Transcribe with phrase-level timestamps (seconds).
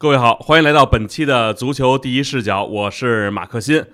[0.00, 3.84] 各位好，欢迎来到本期的足球第一视角，我是马克新。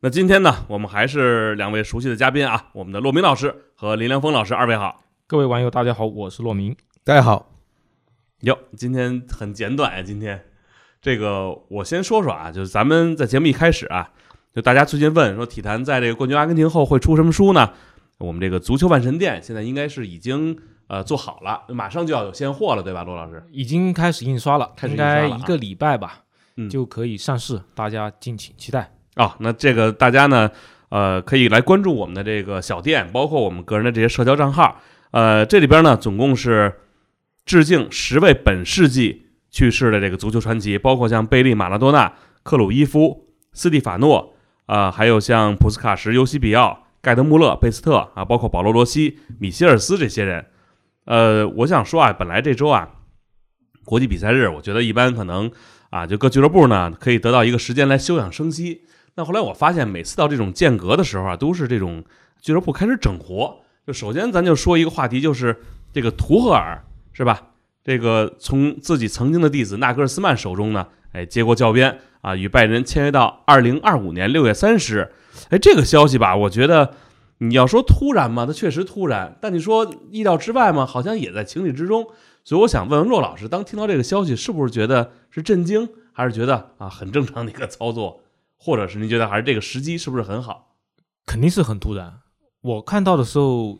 [0.00, 5.02] 那今天呢，我们还是两位熟悉的嘉宾啊，我们的骆明老师和林良锋老师，二位好。
[5.26, 6.76] 各位网友，大家好，我是骆明。
[7.02, 7.50] 大家好。
[8.40, 10.44] 哟，今天很简短呀，今天
[11.00, 14.10] 这个我先说说啊，就是咱们在节目一开始啊，
[14.54, 17.70] 就大家最近问说体坛在这个冠军阿根廷后会出什么书呢？
[18.18, 20.58] 我们这个足球万神殿现在应该是已经。
[20.86, 23.42] 呃，做好了，马上就要有现货了，对吧，罗老师？
[23.50, 26.24] 已经开始印刷了，应该一个礼拜吧，
[26.70, 29.34] 就可以上市，大家敬请期待啊。
[29.40, 30.50] 那这个大家呢，
[30.90, 34.78] 呃，可以来关注我们的这个小店，包括我们个人的这些社交账号。
[35.10, 36.80] 呃，这里边呢，总共是
[37.46, 42.12] 致敬十位本世纪去世的这个足球传奇，包括像贝利、马拉多纳、
[42.42, 44.34] 克鲁伊夫、斯蒂法诺
[44.66, 50.44] 啊，还有像普斯卡什、尤西比奥、盖德穆勒、贝斯特啊，包括保罗罗西、米歇尔斯这些人。
[51.04, 52.88] 呃，我想说啊，本来这周啊，
[53.84, 55.50] 国际比赛日，我觉得一般可能
[55.90, 58.82] 啊，就各俱乐部呢可以得到一个时间来休养生息。
[59.14, 62.02] 那后来我发现，每次到这种间隔的时候啊，都是这种
[62.40, 63.58] 俱乐部开始整活。
[63.86, 65.54] 就首先咱就说一个话题，就是
[65.92, 67.42] 这个图赫尔是吧？
[67.84, 75.12] 这个从自己曾经的弟子纳格尔斯曼手中呢，哎，接过教鞭啊，与拜仁签约到二零二五年六月三十日。
[75.50, 76.94] 哎，这个消息吧，我觉得。
[77.48, 78.46] 你要说突然吗？
[78.46, 80.86] 它确实突然，但你说意料之外吗？
[80.86, 82.06] 好像也在情理之中。
[82.44, 88.20] 所以我想问问骆老师，当听到这个消息，是不是觉得是震惊，还是觉得啊很正常的一个操作，
[88.56, 90.74] 或者是您觉得还是这个时机是不是很好？
[91.24, 92.20] 肯定是很突然。
[92.60, 93.78] 我看到的时候，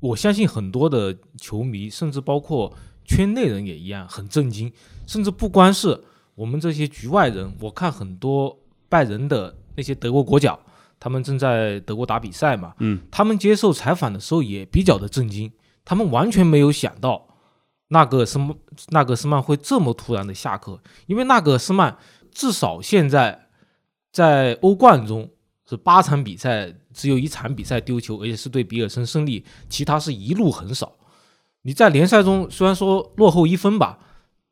[0.00, 4.72] 我相信很多的球迷，甚至包括圈内人也一样很震惊，
[5.06, 6.02] 甚至不光是
[6.34, 10.58] 我们这些局外人，我看很多拜仁的那些德国国脚。
[11.00, 12.74] 他们正在德国打比赛嘛？
[12.78, 15.52] 嗯，他们接受采访的时候也比较的震惊，
[15.84, 17.28] 他们完全没有想到
[17.88, 18.54] 纳格尔斯曼
[18.88, 21.96] 纳格尔斯曼会这么突然的下课，因为纳格尔斯曼
[22.32, 23.48] 至少现在
[24.12, 25.30] 在欧冠中
[25.68, 30.92] 是八场比赛只有一场比赛丢球，而且是对比尔森胜利，其他是一路横扫。
[31.62, 33.98] 你在联赛中虽然说落后一分吧，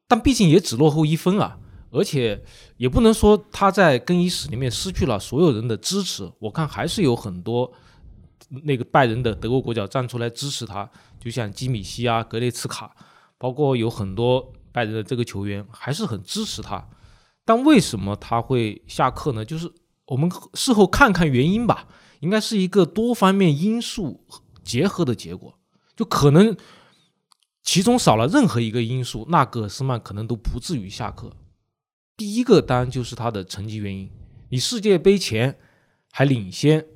[0.06, 1.58] 但毕竟也只落后一分啊。
[1.96, 2.40] 而且
[2.76, 7.72] 也不能说他在更衣室里面失去了所有人的支持，我看还是有很多
[8.64, 12.94] 那个拜仁的德国国脚站出来支持他，就像基米希啊、格雷茨卡，
[13.38, 16.86] 包括有很多拜仁的这个球员还是很支持他。
[17.44, 19.44] 但为什么他会下课呢？
[19.44, 19.72] 就是
[20.06, 21.88] 我们事后看看原因吧，
[22.20, 24.24] 应该是一个多方面因素
[24.62, 25.58] 结合的结果，
[25.96, 26.56] 就可能
[27.62, 31.32] 其中少了任何一个因素，那格斯曼可能都不至于下课。
[32.16, 34.10] 第一个当然就是他的成绩原因，
[34.48, 35.58] 你世界杯前
[36.10, 36.86] 还领先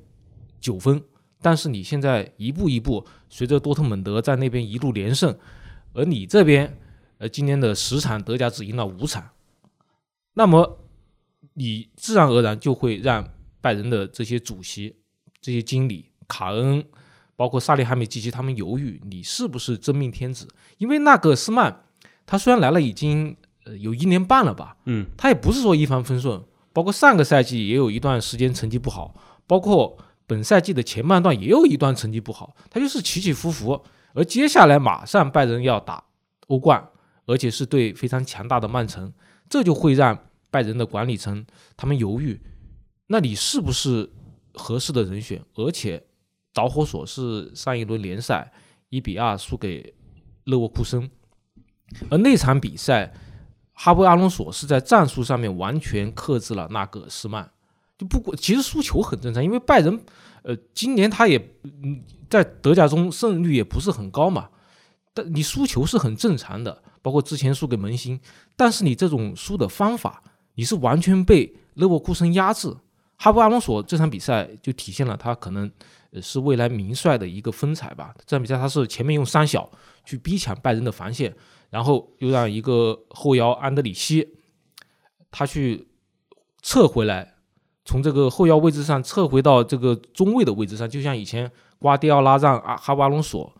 [0.59, 1.03] 九分，
[1.41, 5.37] 但是你现在一步一步随着多特蒙德在那边一路连胜，
[5.93, 6.75] 而你这边
[7.19, 9.29] 呃今年的十场德甲只赢了五场，
[10.33, 10.79] 那么
[11.53, 14.95] 你自然而然就会让拜仁的这些主席、
[15.39, 16.83] 这些经理卡恩，
[17.35, 20.47] 包括萨利哈米基奇他们犹豫，你是不是真命天子？
[20.79, 21.83] 因为纳格斯曼
[22.25, 23.37] 他虽然来了已经。
[23.71, 24.75] 呃，有一年半了吧？
[24.85, 26.43] 嗯，他也不是说一帆风顺，
[26.73, 29.15] 包括上个赛季也有一段时间成绩不好，
[29.47, 33.81] 包括本赛季的前半段也有一段成绩不好，他就是起起伏伏。
[34.13, 36.03] 而接下来马上拜仁要打
[36.47, 36.85] 欧冠，
[37.27, 39.13] 而且是对非常强大的曼城，
[39.49, 40.17] 这就会让
[40.49, 41.45] 拜仁的管理层
[41.77, 42.41] 他们犹豫，
[43.07, 44.09] 那你是不是
[44.53, 45.41] 合适的人选？
[45.55, 46.03] 而且
[46.53, 48.51] 导火索是上一轮联赛
[48.89, 49.93] 一比二输给
[50.45, 51.09] 勒沃库森，
[52.09, 53.13] 而那场比赛。
[53.83, 57.49] 哈维·阿隆索是在战术上面完全克制了纳格尔斯曼，
[57.97, 59.99] 就不过其实输球很正常，因为拜仁，
[60.43, 61.99] 呃，今年他也嗯
[62.29, 64.49] 在德甲中胜率也不是很高嘛，
[65.15, 68.19] 但你输球是很正常的，包括之前输给门兴，
[68.55, 70.21] 但是你这种输的方法，
[70.53, 72.71] 你是完全被勒沃库森压制。
[73.17, 75.71] 哈维·阿隆索这场比赛就体现了他可能
[76.21, 78.13] 是未来名帅的一个风采吧。
[78.27, 79.67] 这场比赛他是前面用三小
[80.05, 81.35] 去逼抢拜仁的防线。
[81.71, 84.35] 然后又让一个后腰安德里希，
[85.31, 85.87] 他去
[86.61, 87.33] 撤回来，
[87.83, 93.51] 从这个后腰位置上撤回到这个中卫的位置上，就像以前瓜迪奥拉让阿哈瓦隆索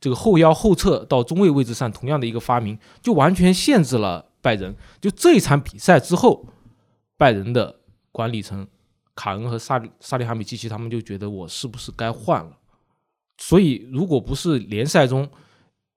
[0.00, 4.74] 这个后腰后撤到中卫位置上同样的一个发明，就完全限制了拜仁。
[5.00, 6.46] 就这一场比赛之后，
[7.16, 7.80] 拜仁的
[8.10, 8.66] 管理层
[9.14, 12.56] 卡恩和萨萨利哈米基奇他们就觉得我是不是该换了？
[13.38, 15.28] 所以如果不是联赛中，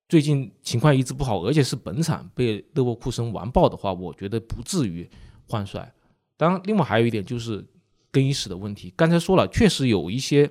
[0.08, 5.10] 最近情况一直不好，而且是本场被勒沃库森完爆的话，我觉得不至于
[5.48, 5.94] 换帅。
[6.38, 7.66] 当然，另外还有一点就是
[8.12, 8.94] 更衣室的问题。
[8.96, 10.50] 刚才说了，确实有一些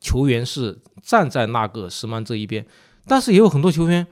[0.00, 2.66] 球员是站在纳格尔斯曼这一边，
[3.06, 4.06] 但是也有很多球员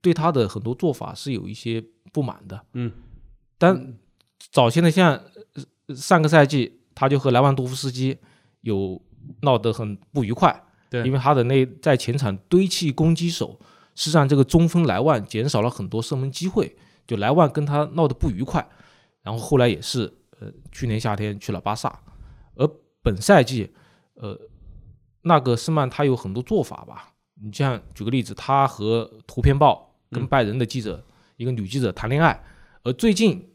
[0.00, 2.64] 对他的很多做法是有一些不满的。
[2.72, 2.90] 嗯，
[3.58, 3.94] 但
[4.50, 5.12] 早先的像
[5.54, 8.18] 呃上个赛季，他就和莱万多夫斯基
[8.62, 9.00] 有
[9.42, 13.60] 闹得很不愉快，对因为他的那在前场堆砌攻击手，
[13.96, 18.64] 是让这个中锋莱万减少了很多射门机会，就莱万跟他闹得不愉快，
[19.22, 21.98] 然后后来也是呃去年夏天去了巴萨，
[22.54, 22.70] 而
[23.02, 23.74] 本赛季
[24.14, 24.38] 呃
[25.22, 31.04] 那个施曼他有很多做法吧，你像举个例子，他和图片报跟嗯拜仁的记者、
[31.36, 32.40] 一个女记者谈恋爱，
[32.84, 33.50] 而最近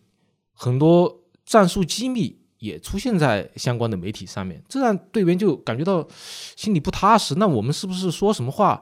[0.51, 6.07] 很多战术机密也出现在相关的媒体上面，这让队员就感觉到
[6.55, 7.35] 心里不踏实。
[7.35, 8.81] 那我们是不是说什么话，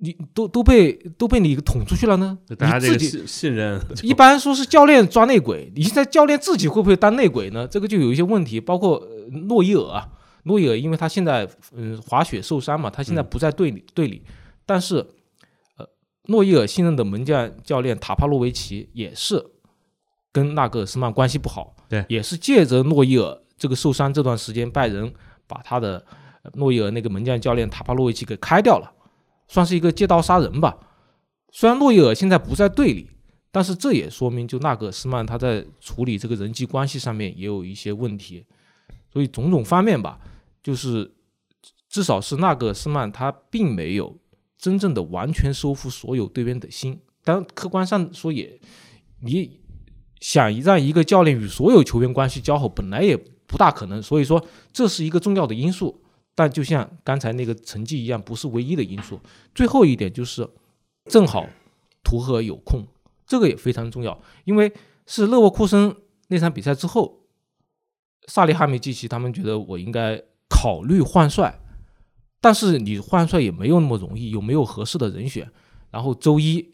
[0.00, 2.38] 你都都被都被你捅出去了呢？
[2.46, 7.66] 就大家你自己这个信信任一般说是教练抓内鬼，你现在教练自己会不会当内鬼呢？
[7.66, 10.08] 这个就有一些问题，包括呃诺伊尔啊，
[10.44, 14.22] 诺伊尔因为他现在嗯滑雪受伤嘛，他现在不在队里、队里，
[14.64, 15.04] 但是
[15.76, 15.86] 呃
[16.26, 19.44] 诺伊尔信任的门将教练塔帕洛维奇也是
[20.30, 25.12] 跟纳格尔斯曼关系不好，对也是借着诺伊尔这个受伤这段时间，拜仁
[25.48, 26.04] 把他的
[26.44, 28.92] 呃诺伊尔那个门将教练塔帕洛维奇给开掉了，
[29.48, 30.78] 算是一个借刀杀人吧。
[31.50, 33.08] 虽然诺伊尔现在不在队里，
[33.50, 38.44] 但是这也说明，就纳格斯曼他在处理这个人际关系上面也有一些问题，
[39.12, 40.20] 所以种种方面吧，
[40.62, 41.10] 就是
[41.88, 44.18] 至少是纳格斯曼他并没有
[44.58, 47.00] 真正的完全收复所有队员的心。
[47.24, 48.60] 当然，客观上说也，
[49.22, 49.60] 你
[50.20, 53.16] 想让一个教练与所有球员关系交好，本来也
[53.46, 54.02] 不大可能。
[54.02, 56.02] 所以说，这是一个重要的因素。
[56.38, 59.18] 但就像刚才那个成绩一样，不是唯一的因素。
[59.52, 60.48] 最后一点就是，
[61.06, 61.44] 正好
[62.04, 62.86] 图赫尔有空，
[63.26, 64.72] 这个也非常重要，因为
[65.04, 65.96] 是勒沃库森
[66.28, 67.22] 那场比赛之后，
[68.28, 71.58] 萨利哈梅季奇他们觉得我应该考虑换帅，
[72.40, 75.50] 但是你换帅也没有那么容易，有没有合适的人选？
[75.90, 76.72] 然后周一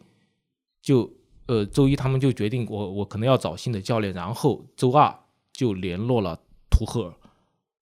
[0.82, 1.10] 就
[1.46, 5.20] 呃周一他们就决定我我可能要找新的教练，然后周二
[5.54, 6.38] 就联络了
[6.68, 7.14] 图赫尔，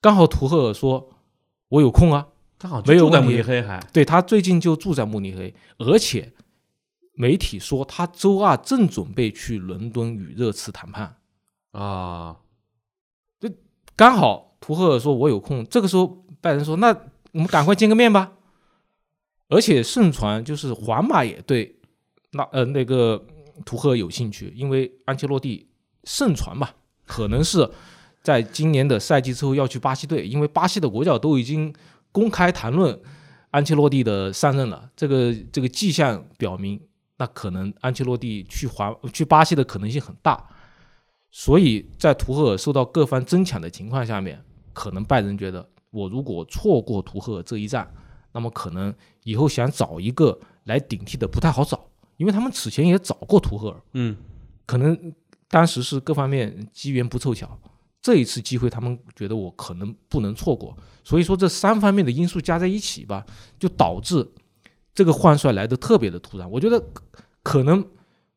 [0.01, 1.11] 刚好图赫尔说
[1.73, 2.29] 我有空啊，
[2.59, 6.31] 他好像没有在慕尼黑还对他最近就住在慕尼黑，而且
[7.15, 11.17] 媒体说他周二正准备去伦敦与热刺谈判。
[11.71, 12.37] 啊，
[13.97, 16.89] 刚好图赫尔说我有空，这个时候拜仁说那
[17.33, 18.33] 我们赶快见个面吧。
[19.49, 21.79] 而且盛传就是皇马也对
[22.33, 23.25] 那呃那个
[23.65, 25.71] 图赫尔有兴趣，因为安切洛蒂
[26.05, 26.75] 盛传吧，
[27.07, 27.71] 可能是
[28.23, 31.75] 在今年的赛季之后要去巴西队，因为巴西的国脚都已经
[32.13, 32.99] 公开谈论
[33.51, 36.81] 安切洛蒂的上任了，这个这个迹象表明，
[37.19, 40.43] 那可能安切洛蒂去华去巴西的可能性很大。
[41.31, 47.91] 所以在图赫尔受到各方争抢的情况下面，可能拜仁觉得，我如果错过图赫尔这一战，
[48.33, 51.89] 那么可能以后想找一个来顶替的不太好找，
[52.19, 54.17] 因为他们此前也找过图赫尔，嗯，
[54.67, 55.13] 可能
[55.49, 57.59] 当时是各方面机缘不凑巧，
[58.03, 63.25] 这一次机会他们觉得我可能不能错过，所以说这三方面的因素加在一起吧，
[63.61, 64.29] 就导致
[64.93, 66.51] 这个换帅来的特别的突然。
[66.51, 66.85] 我觉得
[67.45, 67.85] 可能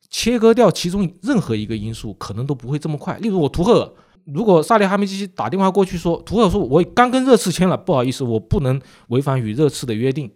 [0.09, 3.17] 切割掉其中任何一个因素，可能都不会这么快。
[3.17, 3.91] 例如我图赫尔，
[4.25, 10.31] 如果萨利哈梅基奇打电话过去说，图赫尔说我刚跟热刺签了，不好意思，我不能违反与热刺的约定，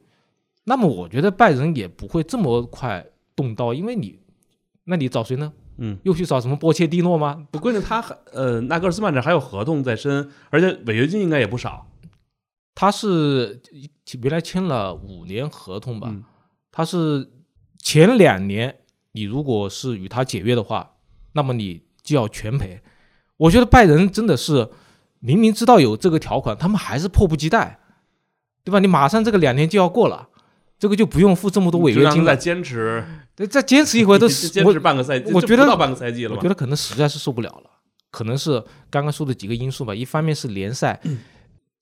[0.64, 4.18] 那么我觉得拜仁也不会这么快动刀，因为你，
[4.86, 5.54] 那你找谁呢？
[5.80, 7.48] 嗯，又去找什么波切蒂诺吗？
[7.52, 11.88] 不，关键他还呃，纳格尔斯曼这还有合同在身，而且违约金应该也不少。
[12.76, 13.62] 他是
[14.22, 16.08] 原来签了五年合同吧？
[16.12, 16.24] 嗯
[16.72, 17.30] 他是
[17.80, 18.78] 前两年
[19.14, 20.92] 你如果是与他解约的话，
[21.34, 22.82] 那么你就要全赔。
[23.38, 24.70] 我觉得拜仁真的是
[25.20, 27.80] 明明知道有这个条款，他们还是迫不及待，
[28.64, 28.80] 对吧？
[28.80, 30.30] 你马上这个两年就要过了，
[30.80, 32.36] 这个就不用付这么多违约金了。
[32.36, 33.04] 坚持，
[33.36, 36.48] 对再坚持一会儿都坚 是坚持半个赛季，我觉得到半个赛季了吧我觉？
[36.48, 37.70] 得可能实在是受不了了，
[38.10, 39.94] 可能是刚刚说的几个因素吧。
[39.94, 41.00] 一方面是联赛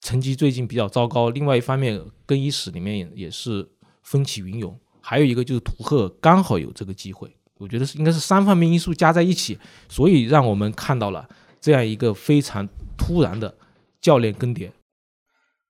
[0.02, 3.68] 成绩最近比较糟糕，另外一方面更衣室里面也也是
[4.02, 11.28] 风起云涌，还有一个就是图赫刚好有这个机会，我觉得是应该是三方面因素加在一起，所以让我们看到了
[11.62, 13.54] 这样一个非常突然的
[14.02, 14.70] 教练更迭。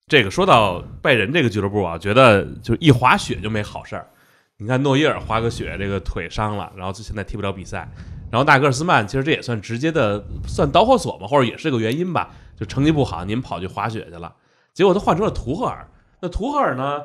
[0.07, 4.07] 这个说到拜仁这个俱乐部啊，觉得就一滑雪就没好事儿。
[4.55, 7.89] 你看诺伊尔滑个雪，这个腿伤了，然后就现在踢不了比赛。
[8.31, 14.33] 然后纳格尔斯曼其实这也算直接的算导火索吧，或者也是个原因吧，就成绩不好，您跑去滑雪去了，
[14.73, 15.85] 结果他换成了图赫尔。
[16.21, 17.03] 那图赫尔呢？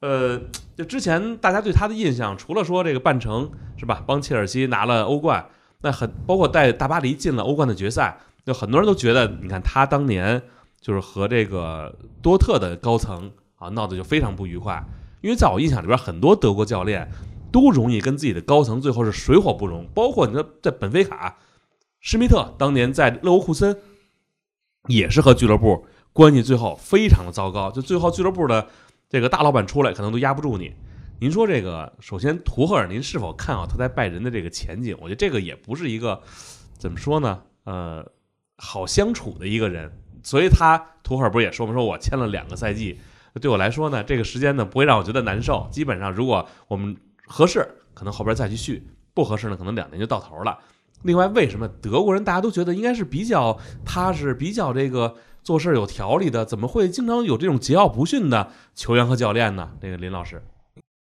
[0.00, 0.40] 呃，
[0.76, 5.44] 就之前大家对他的印象，除了说这个半程是吧，帮切尔西拿了欧冠，
[5.82, 10.40] 那很包括带大巴黎进了欧冠的决赛，就很多人都觉得，你看他当年
[10.88, 14.82] 就是和这个多特的高层啊闹得就非常不愉快，
[15.20, 17.12] 因为在我印象里边，很多德国教练
[17.52, 21.36] 都容易跟自己的高层最后是水火不容，包括你说在本菲卡，
[22.00, 23.78] 施密特当年在勒沃库森
[24.86, 28.66] 也是和俱乐部关系最后非常的糟糕，就最后俱乐部的
[29.10, 30.72] 这个大老板出来可能都压不住你。
[31.20, 34.96] 您说这个，首先图赫尔，您是否看好他在拜仁的这个前景？
[35.02, 36.22] 我觉得这个也不是一个
[36.78, 38.10] 怎么说呢，呃，
[38.56, 39.92] 好相处的一个人。
[40.28, 41.72] 所以他图赫尔不是也说吗？
[41.72, 43.00] 说我签了两个赛季，
[43.40, 45.66] 对我来说呢，这个时间呢不会让我觉得难受。
[45.70, 46.94] 基本上如果我们
[47.26, 48.74] 合适，可能后边再去续；
[49.14, 50.58] 不合适呢，可能两年就到头了。
[51.04, 59.70] 另外，为什么德国人大家都觉得应该是比较踏实、比较这个做事有条理的，怎么会经常有这种桀骜不驯的球员和教练呢？
[59.80, 60.42] 这个林老师，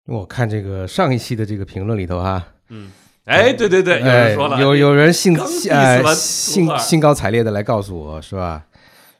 [0.06, 2.90] 我看这个上一期的这个评论里头啊，嗯，
[3.26, 8.64] 哎，对对对，有哎人说了，有有人兴兴图赫尔兴高采烈的来告诉我是吧？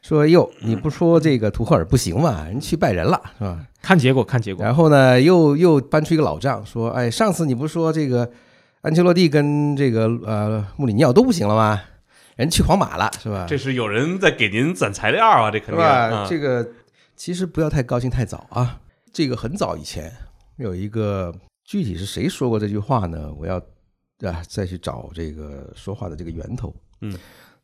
[0.01, 2.43] 说哟，你不说这个图赫尔不行嘛？
[2.45, 3.65] 人去拜仁了是吧？
[3.81, 4.63] 看结果，看结果。
[4.65, 8.29] 然后呢，又又搬出一个老账，说哎，上次你不是说这个
[8.81, 11.81] 安切洛蒂跟这个呃穆里尼奥都不行了吗？
[12.35, 13.45] 人去皇马了是吧？
[13.47, 16.09] 这是有人在给您攒材料啊，这肯定是吧？
[16.09, 16.67] 啊这个
[17.15, 18.79] 其实不要太高兴太早啊。
[19.13, 20.11] 这个很早以前
[20.55, 21.31] 有一个
[21.63, 23.31] 具体是谁说过这句话呢？
[23.37, 23.57] 我要
[24.27, 26.73] 啊再去找这个说话的这个源头。
[27.01, 27.15] 嗯，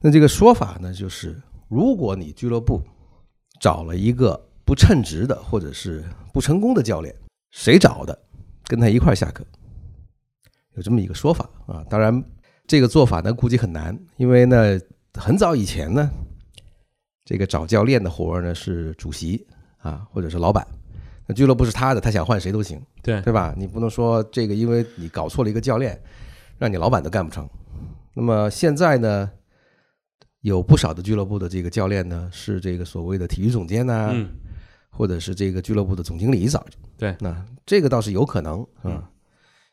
[0.01, 1.35] 那这个说法呢，就是
[1.67, 2.81] 如果你俱乐部
[3.59, 7.13] 找了一个不称职的或者是不成功的教练，
[7.51, 8.17] 谁找的，
[8.65, 9.43] 跟他一块儿下课，
[10.75, 11.85] 有这么一个说法啊。
[11.89, 12.23] 当然，
[12.65, 14.79] 这个做法呢估计很难，因为呢
[15.13, 16.09] 很早以前呢。
[17.25, 19.45] 这个找教练的活儿呢是主席
[19.79, 20.65] 啊，或者是老板。
[21.25, 23.53] 那俱乐部是他的，他想换谁都行，对对吧？
[23.57, 26.01] 你不能说这个，因为你搞错了一个教练，
[26.57, 27.45] 让你老板都干不成。
[28.13, 29.29] 那么现在呢，
[30.47, 34.29] 有不少的俱乐部的这个教练呢，是这个所谓的体育总监呐、嗯，
[34.89, 36.77] 或者是这个俱乐部的总经理找着。
[36.97, 39.09] 对那这个倒是有可能嗯啊，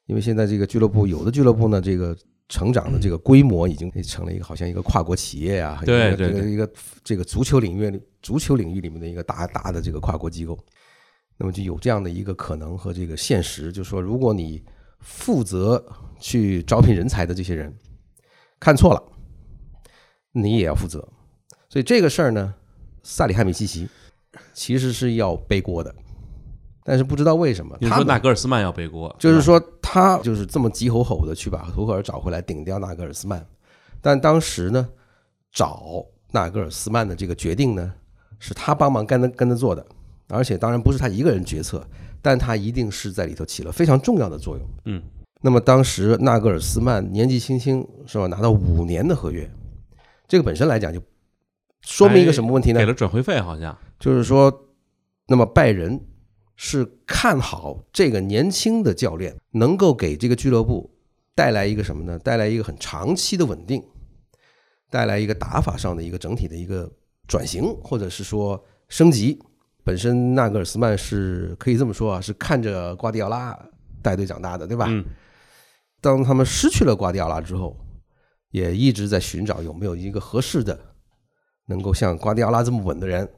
[0.07, 2.17] 因为现在这个俱乐部有的俱乐部呢，这个
[2.49, 6.71] 成长的这个规模已经成了一个好像一个跨国企业啊，对一个一个
[7.05, 10.59] 这个足球领域足球领域里面的一个大大的这个跨国机构，
[11.39, 14.63] 那么就有这样的一个可能和这个现实，就是说，如果你
[14.99, 15.83] 负责
[16.19, 17.73] 去招聘人才的这些人
[18.59, 19.03] 看错了，
[20.35, 21.09] 你也要负责。
[21.71, 22.55] 所以这个事儿呢，
[23.03, 23.89] 萨里汉米西奇
[24.53, 25.93] 其实是要背锅的，
[26.85, 33.45] 但是不知道为什么，你说纳格尔斯曼要背锅，就是说他就是这么急吼吼的去把图赫尔找回来顶掉纳格尔斯曼，
[34.01, 34.89] 但当时呢，
[35.51, 37.93] 找纳格尔斯曼的这个决定呢，
[38.39, 39.85] 是他帮忙跟着跟着做的，
[40.29, 41.85] 而且当然不是他一个人决策，
[42.21, 44.67] 但他一定是在里头起了非常重要的作用。
[44.85, 45.03] 嗯，
[45.41, 49.49] 那么当时纳格尔斯曼年纪轻轻是吧，拿到五年的合约，
[50.27, 51.03] 这个本身来讲就
[51.83, 52.81] 说明一个什么问题呢？
[52.81, 54.69] 给了转会费，好像就是说，
[55.27, 56.01] 那么拜仁
[56.57, 60.91] 是看好这个年轻的教练能够给这个俱乐部
[61.35, 62.19] 带来一个什么呢？
[62.19, 63.83] 带来一个很长期的稳定，
[64.91, 66.91] 带来一个打法上的一个整体的一个
[67.27, 69.39] 转型，或者是说升级。
[69.83, 73.55] 本身纳格尔斯曼是可以这么说啊，是看着瓜迪奥拉
[74.01, 74.87] 带队长大的，对吧？
[74.89, 75.05] 嗯，
[76.01, 77.77] 当他们失去了瓜迪奥拉之后，
[78.55, 80.79] 也一直在寻找有没有一个合适的，
[81.67, 83.29] 能够像瓜迪奥拉这么稳的人。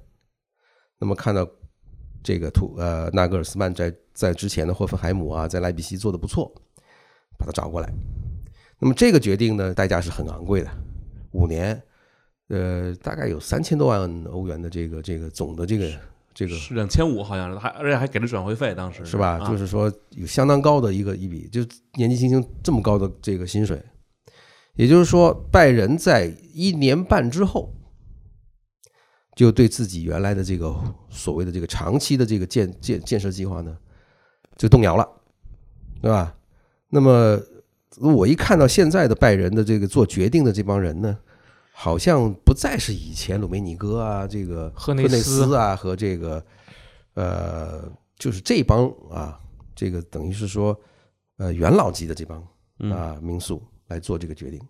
[0.99, 1.49] 那么看到
[2.23, 6.53] 这个图呃纳格尔斯曼在在之前的霍芬海姆啊，在莱比锡做的不错，
[7.39, 7.91] 把他找过来。
[8.79, 10.71] 那么这个决定呢，代价是很昂贵的，
[11.31, 11.83] 五年，
[12.49, 15.91] 呃，大概有三千多万欧元的这个这个总的这个
[16.35, 19.39] 这个是两千五，好像是还而且还给了转会费，当时是吧？
[19.39, 21.63] 啊就是说有相当高的一个一笔，就
[21.95, 23.83] 年纪轻轻这么高的这个薪水，
[24.77, 27.75] 也就是说，拜仁在一年半之后，
[29.35, 30.75] 就对自己原来的这个
[31.11, 33.77] 所谓的这个长期的这个建建建设计划呢，
[34.57, 35.09] 就动摇了，
[36.01, 36.35] 对吧？
[36.89, 37.41] 那么
[37.99, 41.19] 我一看到现在的拜仁的这个做决定的这帮人呢，
[41.73, 46.45] 好像不再是以前鲁梅尼哥啊，这个内赫内斯斯啊和这个
[47.15, 49.41] 呃，就是这帮啊，
[49.75, 50.79] 这个等于是说
[51.39, 52.47] 呃元老级的这帮
[52.79, 54.61] 嗯啊民宿来做这个决定，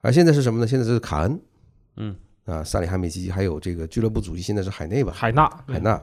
[0.00, 0.66] 而现在是什么呢？
[0.66, 1.40] 现在是卡恩，
[1.96, 5.12] 嗯啊，萨里哈梅基还有这个俱乐部主席现在是海内吧？
[5.12, 6.00] 海纳，海纳。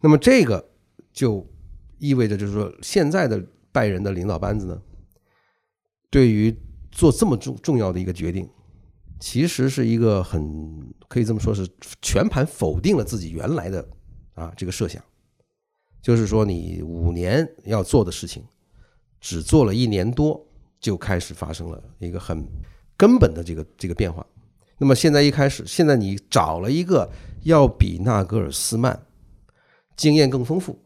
[0.00, 0.70] 那么这个
[1.12, 1.46] 就
[1.98, 4.82] 意味着，就是说，现在的拜仁的领导班子呢，
[6.10, 6.54] 对于
[6.90, 8.46] 做这么重重要的一个决定，
[9.18, 11.66] 其实是一个很可以这么说，是
[12.02, 13.88] 全盘否定了自己原来的
[14.34, 15.02] 啊这个设想，
[16.02, 18.44] 就是说，你五年要做的事情，
[19.18, 20.45] 只做了一年多，
[20.86, 22.46] 就开始发生了一个很
[22.96, 24.24] 根本的这个这个变化。
[24.78, 27.10] 那么现在一开始，现在你找了一个
[27.42, 28.96] 要比纳格尔斯曼
[29.96, 30.78] 经验更丰富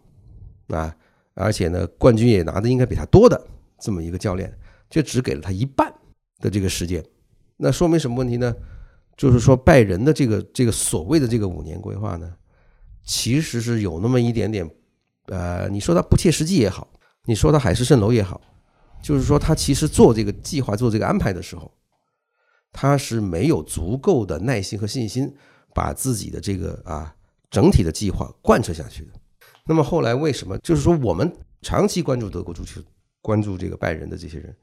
[0.69, 0.97] 啊，
[1.35, 3.47] 而且呢冠军也拿的应该比他多的
[3.79, 4.51] 这么一个教练，
[4.89, 5.93] 却只给了他一半
[6.39, 7.05] 的这个时间，
[7.59, 8.57] 那说明什么问题呢？
[9.19, 12.33] 就是说拜仁的这个这个所谓的这个五年规划呢，
[13.05, 14.67] 其实是有那么一点点，
[15.27, 16.89] 呃，你说它不切实际也好，
[17.27, 18.41] 你说它海市蜃楼也好，
[19.03, 21.73] 就是说他其实做这个计划、做这个安排的时候，
[22.73, 25.35] 他是没有足够的耐心和信心，
[25.75, 27.15] 把自己的这个啊
[27.51, 29.13] 整体的计划贯彻下去的。
[29.67, 30.59] 那么后来为什么？
[30.59, 32.81] 就是说我们长期关注德国足球、
[33.21, 34.57] 关注这个拜仁的这些人，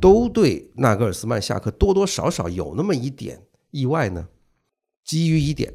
[0.00, 4.28] 都对纳格尔斯曼下课多多少少有那么一点意外呢？
[5.04, 5.72] 基于一点，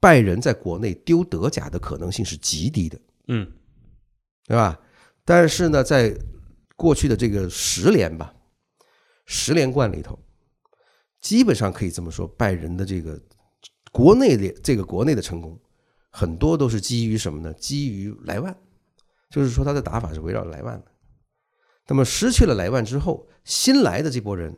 [0.00, 2.98] 拜仁在国内丢德甲的可能性是极低的，
[3.28, 3.50] 嗯
[4.46, 4.78] 对吧？
[5.24, 6.16] 但是呢，在
[6.76, 8.32] 过去的这个十连吧，
[9.24, 10.18] 十连冠里头，
[11.20, 13.20] 基本上可以这么说，拜仁的这个
[13.90, 15.58] 国内的这个国内的成功，
[16.10, 17.52] 很多都是基于什么呢？
[17.54, 18.54] 基于莱万，
[19.30, 20.92] 就是说他的打法是围绕莱万的。
[21.88, 24.54] 那么失去了莱万之后，新来的这波人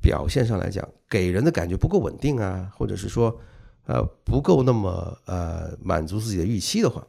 [0.00, 3.38] 表现上来讲，给人的感觉不够稳定啊，或者是说
[3.84, 7.06] 呃不够那么呃满足自己的预期的话，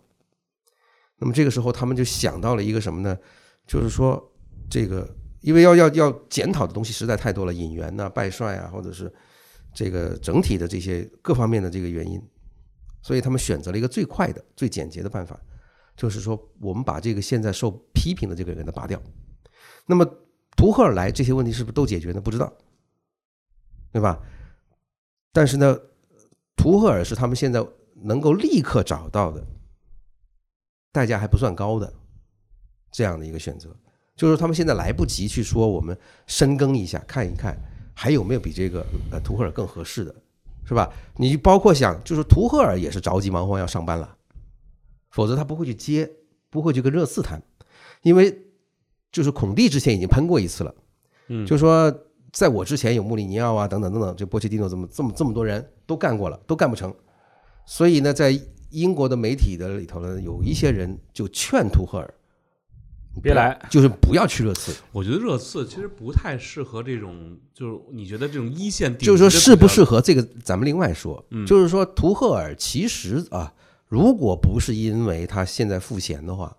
[1.17, 3.17] 那么这个时候他们就想到了一个什么呢？
[3.65, 4.32] 就是说
[4.69, 5.07] 这个
[5.41, 9.13] 因为要要要检讨的东西实在太多了，引援呐、拜帅啊，或者是
[9.73, 12.21] 这个整体的这些各方面的这个原因，
[13.01, 15.39] 所以他们选择了一个最快的、最简洁的办法，
[15.95, 19.01] 就是说我们把这个现在受批评的这个人给他拔掉。
[19.85, 20.05] 那么
[20.55, 22.21] 图赫尔来这些问题是不是都解决呢？
[22.21, 22.51] 不知道，
[23.91, 24.21] 对吧？
[25.33, 25.77] 但是呢，
[26.55, 27.65] 图赫尔是他们现在
[27.95, 29.45] 能够立刻找到的，
[30.91, 31.91] 代价还不算高的
[32.91, 33.75] 这样的一个选择，
[34.15, 37.57] 就是他们现在来不及去说我们深耕一下，看一看
[37.93, 40.13] 还有没有比这个呃图赫尔更合适的，
[40.65, 40.91] 是吧？
[41.17, 44.15] 你包括想，就是图赫尔也是着急忙慌要上班了，
[45.09, 46.09] 否则他不会去接，
[46.49, 47.41] 不会去跟热刺谈，
[48.03, 48.35] 因为
[49.11, 50.75] 就是孔蒂之前已经喷过一次了，
[51.27, 51.91] 嗯，就说
[52.31, 56.93] 在我之前有穆里尼奥啊等等等等，就波切蒂诺这么这么这么多人都干过了，都干不成，
[57.65, 62.13] 所以呢，在英国的媒体的里头呢，有一些人就劝图赫尔
[63.21, 71.23] 别来，就是不要去热刺，我觉得热刺其实不太适合这种，就是你觉得这种一线就是说适不适合这个，咱们另外说。
[71.31, 73.53] 嗯就是说图赫尔其实啊，
[73.87, 76.55] 如果不是因为他现在赋闲的话，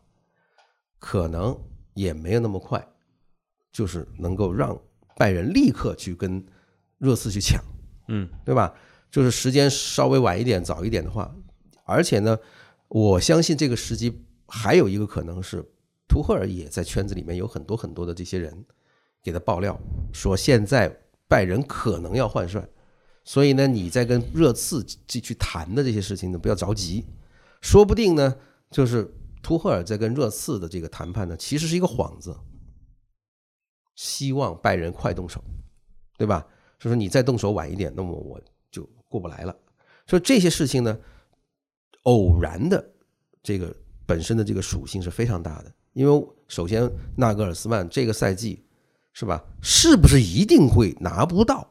[0.98, 1.58] 可能
[1.94, 2.86] 也没有那么快，
[3.72, 4.78] 就是能够让
[5.16, 6.44] 拜仁立刻去跟
[6.98, 7.62] 热刺去抢。
[8.08, 8.72] 嗯对吧？
[9.10, 11.34] 就是时间稍微晚一点、早一点的话，
[11.84, 12.38] 而且呢，
[12.88, 15.64] 我相信这个时机还有一个可能是，
[16.06, 18.64] 图赫尔也在圈子里面有很多很多的这些人
[19.22, 19.78] 给他爆料，
[20.12, 22.68] 说现在拜仁可能要换帅，
[23.24, 27.04] 所以呢，你在跟热刺去去谈的这些事情呢，不要着急，
[27.60, 28.36] 说不定呢，
[28.70, 29.12] 就是
[29.42, 32.36] 图赫尔在跟热刺的这个谈判呢，其实是一个幌子，
[33.94, 35.42] 希望拜仁快动手，
[36.16, 36.46] 对吧？
[36.78, 38.40] 就说你再动手晚一点，那么我
[38.70, 39.56] 就过不来了。
[40.06, 40.98] 所以这些事情呢，
[42.02, 42.92] 偶然的
[43.42, 45.72] 这个本身的这个属性是非常大的。
[45.94, 48.62] 因为首先纳格尔斯曼这个赛季
[49.12, 51.66] 是吧，是不是一定会拿不到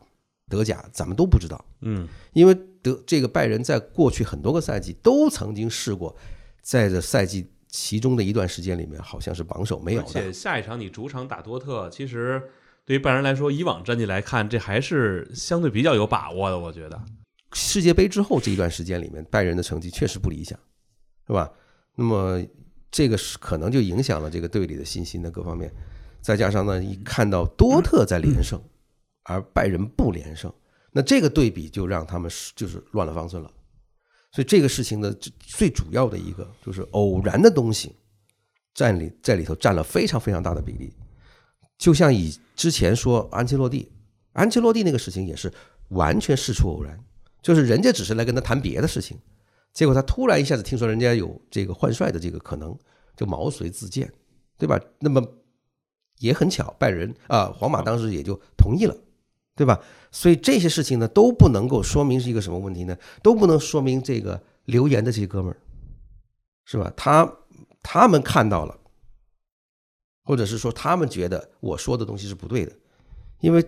[0.50, 1.64] 德甲，咱们都不知道。
[1.82, 6.16] 嗯因为德这个拜仁在过去很多个赛季都曾经试过，
[6.62, 10.32] 在这赛季其中的一段时间里面，好像是榜首没有而且。
[10.32, 12.42] 下一场你主场打多特，其实
[12.86, 17.02] 对于拜仁来说，以往战绩来看，这还是相对比较有把握的，我觉得。
[17.54, 20.58] 世界杯之后这一段时间里面，拜仁的成绩确实不理想，
[21.28, 21.52] 是吧？
[21.96, 22.42] 那么
[22.94, 25.74] 这个是可能就影响了这个队里的信心的各方面，
[26.22, 28.62] 再加上呢，一看到多特在连胜，
[29.24, 30.54] 而拜仁不连胜，
[30.92, 33.52] 那这个对比就让他们是就是乱了方寸了。
[34.32, 37.96] 所以这个事情呢，最最主要的一个就是偶然的东西
[38.76, 40.94] 占里在里头占了非常非常大的比例。
[41.80, 43.92] 就像以之前说安切洛蒂，
[44.34, 45.52] 安切洛蒂那个事情也是
[45.90, 47.04] 完全事出偶然，
[47.42, 49.18] 就是人家只是来跟他谈别的事情，
[49.74, 52.78] 结果他突然一下子听说人家有这个换帅的这个可能，
[53.16, 54.12] 就毛遂自荐，
[54.58, 54.80] 对吧？
[55.00, 55.22] 那么
[56.20, 58.96] 也很巧，拜仁啊、皇马当时也就同意了，
[59.56, 59.84] 对吧？
[60.12, 62.96] 所以这些事情呢都不能够说明是一个什么问题呢？
[63.24, 65.58] 都不能说明这个留言的这些哥们儿，
[66.66, 66.94] 是吧？
[66.96, 67.38] 他
[67.82, 68.80] 他们看到了，
[70.24, 72.72] 或者是说他们觉得我说的东西是不对的，
[73.40, 73.66] 因为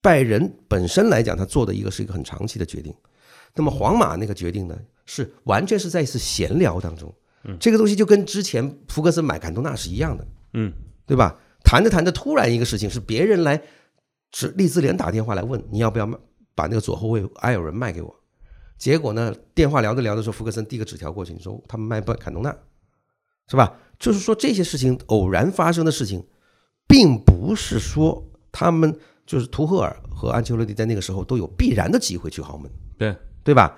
[0.00, 2.94] 拜仁本身来讲，他做的一个是一个很长期的决定。
[3.54, 4.78] 那么皇马那个决定呢，
[5.12, 7.12] 是完全是在一次闲聊当中，
[7.58, 10.72] 这个东西就跟之前福克斯买坎通纳是一样的，嗯
[11.04, 11.36] 对吧？
[11.64, 13.60] 谈着谈着，突然一个事情是别人来，
[14.32, 16.16] 是利兹联打电话来问你要不要卖
[16.54, 18.14] 把那个左后卫埃尔文卖给我。
[18.78, 22.56] 结果呢，电话聊着聊着说，福克森递个纸条过去，你说他们卖不坎通纳，
[23.48, 23.76] 是吧？
[23.98, 26.24] 就是说这些事情偶然发生的事情，
[26.86, 28.96] 并不是说他们
[29.26, 33.76] 就是图赫尔和安切洛蒂在那个时候都有必然的机会去豪门，对对吧？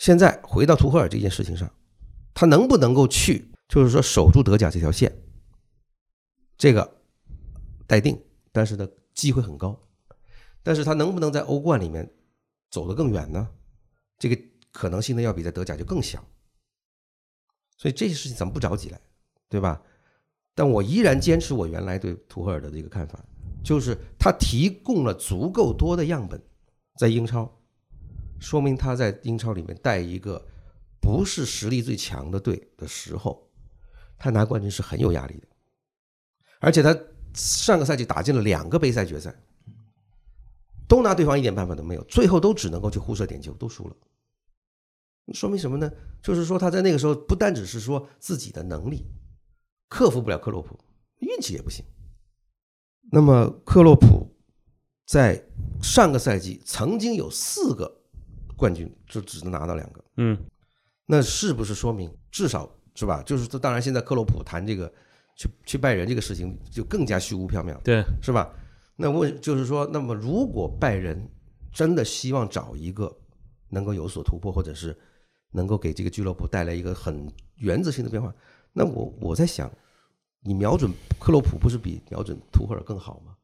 [0.00, 1.70] 现在回到图赫尔这件事情上，
[2.32, 5.14] 他能不能够去，就是说守住德甲这条线，
[6.56, 7.02] 这个
[7.86, 8.18] 待定，
[8.50, 9.78] 但是呢，机会很高。
[10.62, 12.10] 但是他能不能在欧冠里面
[12.70, 13.46] 走得更远呢？
[14.18, 16.24] 这个可能性呢，要比在德甲就更小。
[17.76, 18.98] 所以这些事情咱们不着急来，
[19.50, 19.82] 对吧？
[20.54, 23.22] 但我依然坚持我原来对图赫尔的这个看法，
[23.62, 26.42] 就是他提供了足够多的样本
[26.96, 27.59] 在英超，
[28.40, 30.44] 说明他在英超里面带一个
[31.00, 33.48] 不是实力最强的队的时候，
[34.18, 35.46] 他拿冠军是很有压力的。
[36.58, 36.98] 而且他
[37.34, 39.34] 上个赛季打进了两个杯赛决赛，
[40.88, 43.96] 都拿对方一点办法都没有，最后都只能够去互射点球，都输了。
[45.32, 45.88] 说明什么呢？
[46.22, 49.06] 就是说他在那个时候不单只是说自己的能力
[49.88, 50.78] 克服不了克洛普，
[51.18, 51.84] 运气也不行。
[53.12, 54.34] 那么克洛普
[55.06, 55.46] 在
[55.80, 57.99] 上个赛季曾经有四个
[58.60, 60.04] 冠军，就只能拿到两个。
[60.18, 60.38] 嗯，
[61.06, 63.22] 那是不是说明至少是吧？
[63.22, 64.92] 就是当然，现在克洛普谈这个
[65.34, 68.52] 去去拜仁这个事情就更加虚无缥缈，对，是吧？
[68.96, 71.26] 那问就是说，那么如果拜仁
[71.72, 73.10] 真的希望找一个
[73.70, 74.94] 能够有所突破，或者是
[75.52, 78.32] 能够给这个俱乐部带来一个很原则性的变化，
[78.74, 79.70] 那我我在想，
[80.42, 83.34] 你瞄准克洛普不是比瞄准图赫尔更好吗？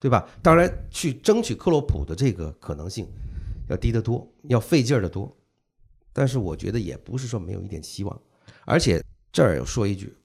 [0.00, 0.28] 对吧？
[0.40, 3.08] 当然，去争取克洛普的这个可能性
[3.68, 5.36] 要低得多，要费劲儿的多。
[6.12, 8.20] 但是我觉得也不是说没有一点希望，
[8.64, 10.16] 而且这儿要说一句，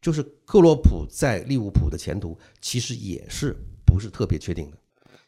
[0.00, 4.78] 就是克洛普在利物浦的前途其实也是不是特别确定的，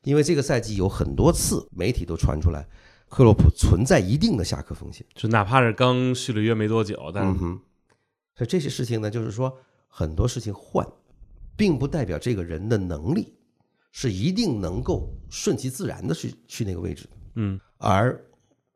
[0.03, 2.67] 因为这个赛季有很多次媒体都传出来，
[3.09, 5.05] 克洛普存在一定的下课风险。
[5.15, 9.55] 就哪怕是刚续了约没多久，但是所以这些事情呢，就是说
[9.89, 10.87] 很多事情换，
[11.55, 13.35] 并不代表这个人的能力
[13.93, 18.19] 是一定能够顺其自然的去去那个位置的，嗯，而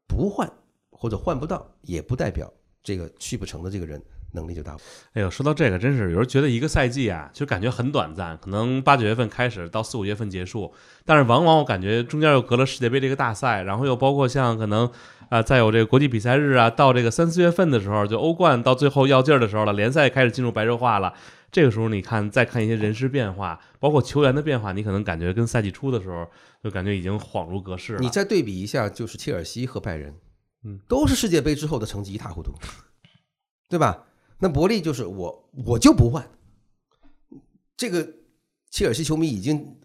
[0.06, 0.50] 不换
[0.90, 4.76] 或者换不到，也不代表这个去不成的这个人能力就大。
[5.12, 10.72] 哎呦，说到这个，真是有时候觉得一个赛季啊，就感觉很短暂，可能八九月份开始到四五月份结束，
[11.04, 14.90] 但是往往我感觉中间又隔了世界杯这个大赛，然后又包括像可能
[15.30, 21.12] 啊、再有这个国际比赛日啊，到这个三四月份的时候，就欧冠到最后要劲儿的时候了，联赛开始进入白热化了。
[21.50, 26.28] 这个时候，你看再看一些人事变化，包括球员的变化，你可能感觉跟赛季初的时候
[26.62, 28.00] 就感觉已经恍如隔世了。
[28.00, 30.14] 你再对比一下，就是切尔西和拜仁，
[30.64, 32.52] 嗯，都是世界杯之后的成绩一塌糊涂，
[33.68, 34.06] 对吧？
[34.38, 36.30] 那伯利就是我，我就不换。
[37.76, 38.06] 这个
[38.70, 39.76] 切尔西球迷已经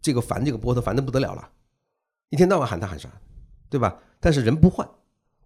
[0.00, 1.50] 这个烦这个波特烦的不得了了，
[2.30, 3.08] 一天到晚喊他喊啥，
[3.68, 3.98] 对吧？
[4.18, 4.88] 但是人不换，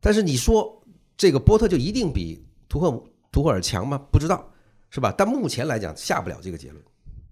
[0.00, 0.82] 但是你说
[1.16, 3.98] 这个波特就一定比图赫图赫尔强吗？
[4.12, 4.50] 不知道，
[4.94, 5.12] 是吧？
[5.18, 6.80] 但目前来讲下不了这个结论，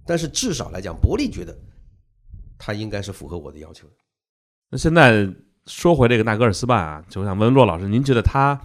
[0.04, 1.56] 但是至少来讲，伯利觉得
[2.58, 3.86] 他应该是符合我的要求。
[4.68, 5.32] 那现在
[5.66, 8.60] 说回这个纳格尔斯曼啊，就想问问骆老师，您觉得他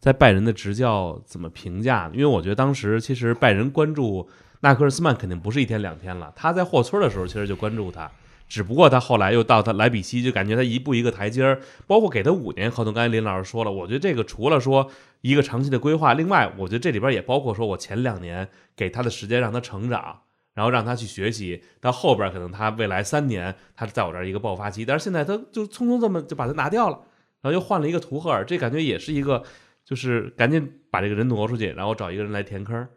[0.00, 2.10] 在拜仁的执教怎么评价？
[2.14, 4.26] 因为我觉得当时其实拜仁关注
[4.60, 8.10] 纳格尔斯曼肯定不是一天两天了，他在霍村的时候其实就关注他，
[8.48, 12.92] 只不过他后来又到他莱比锡，就感觉他一步一个台阶儿，包括给他五年合同。
[12.92, 20.20] 刚才林老师说了，我觉得这个除了说一个长期的规划，另外我觉得这里边也包括说我前两年给他的时间让他成长。
[20.54, 26.96] 然后让他去学习，到后边可能他未来三年他在我这儿一个爆发期，但是现在他就匆匆这么就把他拿掉了，
[27.40, 29.44] 然后又换了一个图赫尔，这感觉也是一个
[29.84, 32.88] 就是赶紧把这个人挪出去，然后找一个人来填坑。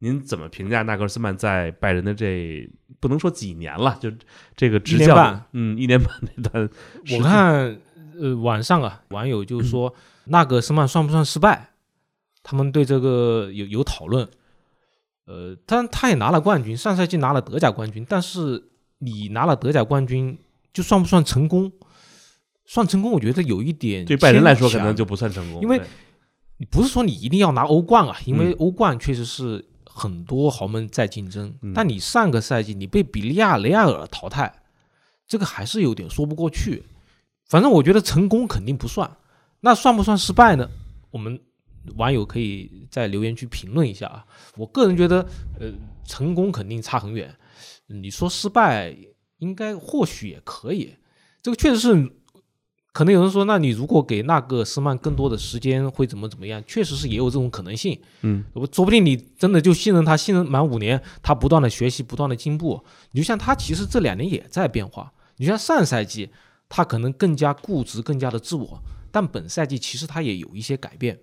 [0.00, 4.10] 您怎么评价纳格尔斯曼在拜仁的这不能说几年了，就
[4.56, 6.68] 这个执教嗯，一年半那段，
[7.12, 7.78] 我看
[8.18, 11.70] 呃网上啊，网友就说纳格斯曼算不算失败？
[12.42, 14.28] 他们对这个有有讨论。
[15.26, 20.36] 呃，但他也拿了冠军，上赛季拿了德甲冠军，但是你拿了德甲冠军，
[20.72, 21.70] 就算不算成功？
[22.64, 25.80] 算成功，我觉得有一点对拜仁来说可能就不算成功，因为
[26.56, 29.64] 你不是说你一定要拿欧冠啊，因为嗯欧冠确实是
[30.00, 34.50] 很多豪门在竞争，嗯但你上个赛季你被比利亚雷亚尔淘汰，
[35.26, 36.84] 这个还是有点说不过去。
[37.46, 39.18] 反正我觉得成功肯定不算，
[39.60, 40.70] 那算不算失败呢？
[41.10, 41.38] 我们
[41.96, 44.24] 网友可以在留言区评论一下啊。
[44.56, 45.20] 我个人觉得，
[45.58, 45.70] 呃，
[46.06, 47.36] 成功肯定差很远。
[47.88, 48.96] 你说失败，
[49.38, 50.94] 应该或许也可以。
[51.42, 52.12] 这个确实是，
[52.92, 56.62] 可能有人说，那你如果给那个斯曼更多的时间，会怎么怎么样？
[56.66, 57.98] 确实是也有这种可能性。
[58.22, 62.84] 嗯，我说不定你真的就信任他，信任满五年，他不断的学习，不断的进步。
[63.12, 65.12] 你就像他其实这两年也在变化。
[65.36, 66.30] 你像上赛季，
[66.68, 71.18] 他可能更加固执，更加的自我，但本赛季其实他也有一些改变，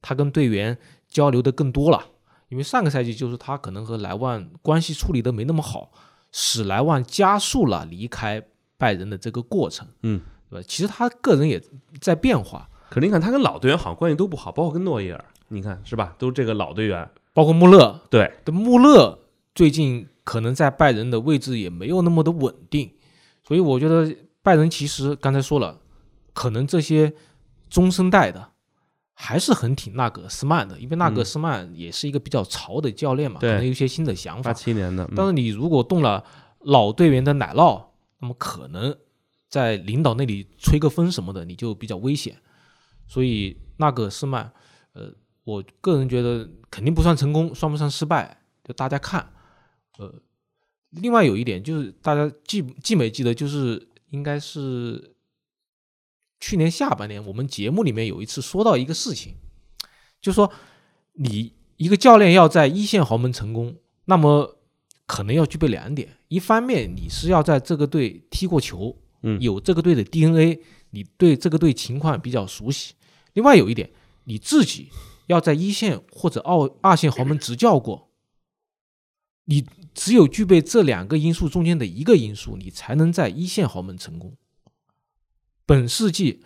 [0.00, 2.06] 他跟队员交流的更多了。
[2.48, 5.92] 因为上个赛季就是他可能和莱万关系处理的没那么好，
[6.32, 8.42] 使莱万加速了离开
[8.76, 10.20] 拜仁的这个过程，嗯，
[10.50, 10.66] 对吧？
[10.68, 11.62] 其实他个人也
[12.00, 16.14] 在变化，可是你看他跟老队员好像关系都不好，包括跟诺伊尔，你看是吧？
[16.18, 19.18] 都是这个老队员，包括穆勒，对，的穆勒
[19.54, 22.90] 最近可能在拜仁的位置也没有那么的稳定，
[23.46, 25.78] 所以我觉得拜仁其实刚才说了，
[26.32, 27.12] 可能这些
[27.68, 28.50] 中生代的
[29.14, 34.54] 还是很挺纳格斯曼的，因为纳格斯曼也是一个比较潮的教练嘛，对可能有一些新的想法八。
[34.54, 36.24] 七年的，嗯但是你如果动了
[36.60, 37.82] 老队员的奶酪，
[38.20, 38.96] 那么可能
[39.50, 42.40] 在领导那里吹个风什么的，你就比较危险。
[43.06, 44.50] 所以纳格斯曼，
[44.92, 45.12] 呃，
[45.44, 49.32] 我个人觉得肯定不算成功，算不算失败，就大家看。
[49.98, 50.14] 呃，
[50.90, 55.16] 另外有一点就是大家记记没记得，就是应该是
[56.38, 59.34] 去年下半年我们节目里面有一次说到一个事情，
[60.22, 60.52] 就说
[61.14, 64.58] 你一个教练要在一线豪门成功，那么
[65.06, 72.94] 可能要具备两点：一方面你是要在这个队踢过球，嗯有这个队的 DNA，你对这个队情况比较熟悉；
[73.34, 73.90] 另外有一点，
[74.24, 74.88] 你自己
[75.26, 78.08] 要在一线或者二二线豪门执教过。
[79.46, 84.36] 你只有具备这两个因素中间的一个因素，你才能在一线豪门成功。
[85.66, 86.42] 本世纪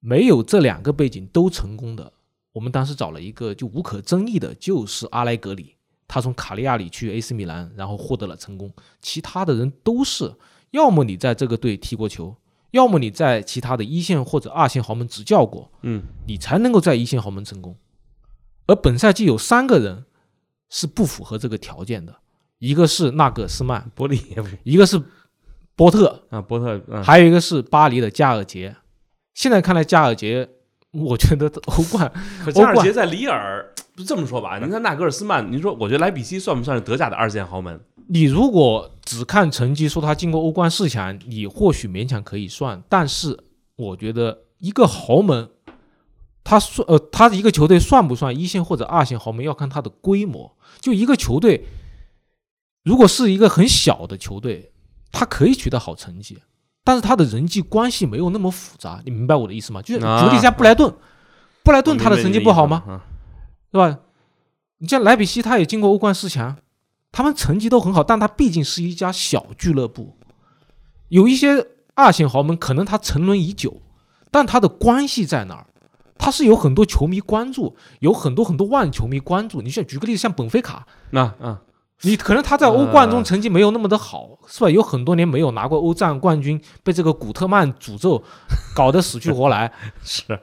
[0.00, 2.12] 没有这两个背景都成功的，
[2.52, 8.70] 我们当时找了一个就无可争议的，就是阿莱格里，他从卡利亚里去 AC 米兰，然后获得了成功。
[9.00, 10.34] 其他的人都是，
[10.70, 12.36] 要么你在这个队踢过球，
[12.72, 17.76] 要么你在其他的一线或者二线豪门执教过，嗯，你才能够在一线豪门成功。
[18.66, 20.04] 而本赛季有三个人
[20.68, 22.16] 是不符合这个条件的，
[22.58, 24.20] 一个是纳格斯曼，伯利
[24.64, 25.00] 一个是
[25.76, 28.74] 波特，啊，波特，嗯，还有一个是巴黎的加尔杰。
[29.34, 30.48] 现在看来，加尔杰，
[30.90, 32.12] 我觉得欧冠
[32.44, 34.58] 可加尔杰在里尔不这么说吧？
[34.58, 37.80] 您看纳格尔斯曼，您说我觉得莱比锡算不算是德甲的二线豪门？
[38.08, 42.82] 你如果只看成绩，说他进过欧冠四强，你或许勉强可以算。
[42.88, 43.38] 但是
[43.76, 45.48] 我觉得一个豪门，
[46.44, 50.56] 他算呃，他一个球队算不算一线或者二线豪门，要看他的规模。
[50.80, 51.64] 就一个球队，
[52.84, 54.72] 如果是一个很小的球队，
[55.10, 56.38] 他可以取得好成绩，
[56.84, 59.02] 但是他的人际关系没有那么复杂。
[59.04, 59.82] 你明白我的意思吗？
[59.82, 60.94] 就是啊举个例子，像布莱顿，
[61.64, 62.84] 布莱顿他的成绩不好吗？
[62.86, 63.02] 啊，
[63.72, 63.98] 对吧？
[64.78, 66.56] 你像莱比锡，他也进过欧冠四强，
[67.16, 70.18] 他们成绩都很好，但他毕竟是一家小俱乐部，
[71.08, 73.80] 有一些二线豪门可能他沉沦已久，
[74.30, 75.66] 但他的关系在哪儿？
[76.18, 79.62] 他是有很多球迷关注，有很多很多万球迷关注。
[79.62, 81.62] 你像举个例子，像本菲卡，那啊，
[82.02, 84.68] 你可能他在欧冠中成绩没有那么的好，是吧？
[84.68, 88.22] 有很多年没有拿过欧战冠军，被这个古特曼诅咒，
[88.74, 89.72] 搞得死去活来。
[90.04, 90.38] 是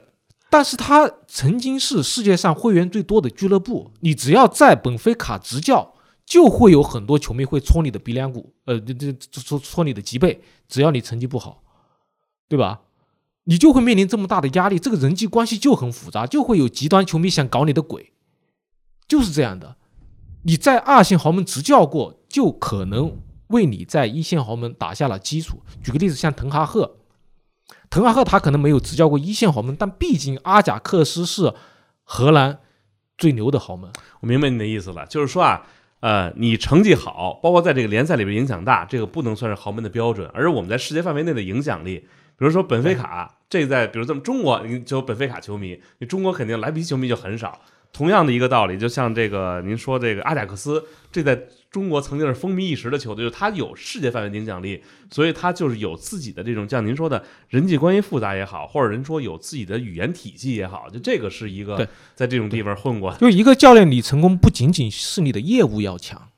[0.50, 5.93] 但是他曾经是世界上会员最多的俱乐部，你只要在本菲卡执教，
[6.24, 11.62] 就会有很多球迷会戳你的鼻梁骨，呃，这这戳戳你的脊背，只要你成绩不好，
[12.48, 12.80] 对吧？
[13.44, 18.12] 你就会面临这么大的压力，这个人际关系就很复杂，就会有极端球迷想搞你的鬼，
[19.06, 19.76] 就是这样的。
[20.44, 25.62] 你在二线豪门执教过，就可能为你在一线豪门打下了基础。
[25.82, 26.96] 举个例子，像滕哈赫，
[27.90, 31.54] 滕哈赫他可能没有执教过一线豪门，但毕竟阿贾克斯是
[32.02, 32.60] 荷兰
[33.18, 33.90] 最牛的豪门。
[34.20, 35.66] 我明白你的意思了，就是说啊，
[36.04, 42.00] 呃，你成绩好，包括在这个联赛里边影响大，这个不能算是豪门的标准，而是我们在世界范围内的影响力，
[42.36, 47.58] 比如说本菲卡，这在比如咱们中国，你就本菲卡球迷，你中国肯定莱比锡球迷就很少。
[47.94, 66.30] 同样的一个道理，就像这个您说这个阿贾克斯，这在中国曾经是风靡一时的球队，就是它有世界范围的影响力，所以他就是有自己的这种像您说的人际关系复杂也好，或者人说有自己的语言体系也好，就这个是一个在这种地方混过，就一个教练，你成功不仅仅是你的业务要强，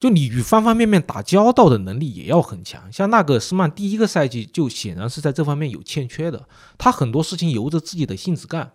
[0.00, 2.92] 就你与方方面面打交道的能力也要很强。
[2.92, 8.72] 像纳格尔斯曼第一个赛季就显然是在这方面有欠缺的，他很多事情由着自己的性子干。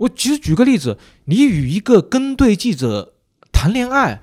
[0.00, 3.14] 我其实举个例子，你与一个跟队记者
[3.52, 4.22] 谈恋爱，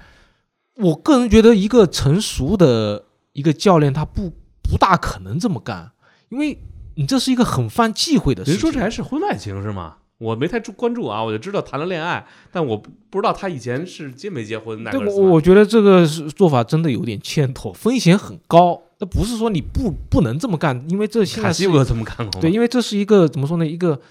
[0.77, 4.31] 我个人觉得一个成熟的一个教练他不
[4.63, 5.91] 不大可能这么干，
[6.29, 6.57] 因为
[6.95, 8.53] 你这是一个很犯忌讳的事情。
[8.55, 9.97] 您说这还是婚外情是吗？
[10.17, 14.83] 我没太注关注啊，我就知道谈了恋爱，但我不不知道他以前是结没结婚。
[14.83, 18.81] 奈对，我我觉得这个是做法真的有点欠妥，风险很高。
[18.97, 22.41] 那不是说你不不能这么干，因为这现在是卡西不这么干过？
[22.41, 23.67] 对，因为这是一个怎么说呢？
[23.67, 24.01] 一个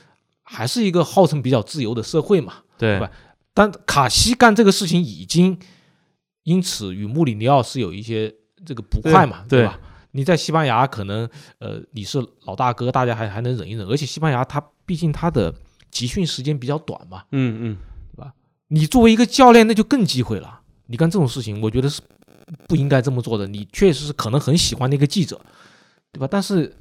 [0.46, 2.54] 还是一个号称比较自由的社会嘛。
[2.78, 3.11] 对吧
[3.54, 5.59] 但卡西干这个事情已经
[6.42, 8.30] 因此与穆里尼奥是有一些
[8.66, 9.80] 这个不快嘛，对吧？
[10.11, 11.26] 你在西班牙可能
[11.59, 15.54] 呃你是老大哥，大家还还能忍一忍，而且西班牙它毕竟它的
[15.90, 17.76] 集训时间比较短嘛，嗯嗯，
[18.14, 18.32] 对吧
[18.68, 20.61] 你作为一个教练，那就更忌讳了。
[20.87, 22.02] 你干这种事情，我觉得是
[22.68, 25.40] 不应该这么做的，你确实是可能很喜欢那个记者，
[26.12, 26.28] 对吧？
[26.30, 26.76] 但是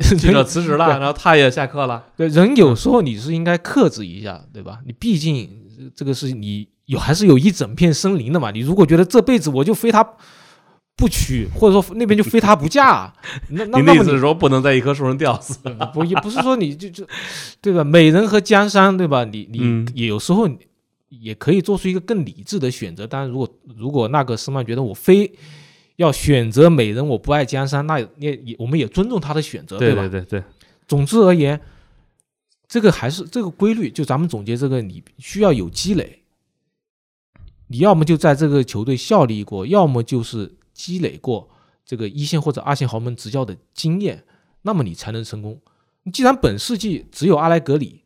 [0.16, 2.04] 记者辞职了，然后他也下课了。
[2.16, 4.80] 对人有时候你是应该克制一下，对吧？
[4.86, 5.48] 你毕竟
[5.94, 8.50] 这个是你有还是有一整片森林的嘛。
[8.50, 10.02] 你如果觉得这辈子我就非他
[10.96, 13.12] 不娶，或者说那边就非他不嫁，
[13.50, 15.58] 那那 那么你的意思是说不能在一棵树上吊死？
[15.94, 17.06] 不也不是说你就就
[17.60, 17.84] 对吧？
[17.84, 19.24] 美人和江山，对吧？
[19.24, 20.58] 你你有时候你
[21.08, 23.06] 也可以做出一个更理智的选择。
[23.06, 25.30] 当然，如果如果那个斯曼觉得我非
[26.00, 30.00] 要选择美人，我不爱江山，那也也我们也尊重他的选择，对吧？
[30.08, 30.44] 对对对，
[30.88, 31.60] 总之而言，
[32.66, 36.22] 这个还是这个规律，就咱们总结这个，你需要有积累。
[37.68, 41.50] 你要么就在这个球队效力过，要么就是积累过
[41.84, 44.24] 这个一线或者二线豪门执教的经验，
[44.62, 45.60] 那么你才能成功。
[46.14, 48.00] 既然本世纪只有阿莱格里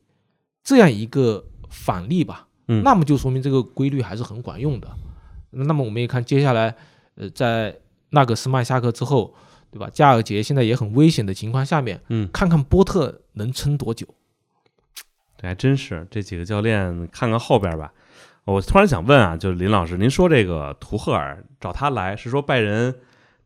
[0.64, 4.90] 这样一个反例吧，嗯那么就说明这个规律还是很管用的。
[5.50, 6.74] 那么我们也看接下来，
[7.14, 7.78] 呃，在
[8.14, 9.34] 纳格斯曼下课之后，
[9.70, 9.90] 对吧？
[9.92, 14.06] 加尔杰现在也很危险的情况下面，嗯，看看波特能撑多久。
[15.36, 17.92] 这还真是这几个教练，看看后边吧。
[18.44, 22.94] 我突然想问啊，就是林老师，您说这个图赫尔找他来，是说拜仁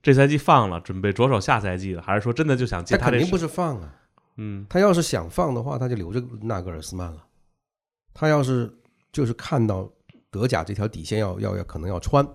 [0.02, 3.94] 这赛季放了，准备着手下赛季了，还是说真的就想接他这肯定不是放啊，
[4.36, 7.24] 嗯他要是想放的话，他就留着纳格尔斯曼了。
[8.12, 8.72] 他要是
[9.12, 9.88] 就是看到
[10.30, 12.26] 德甲这条底线要要要可能要穿，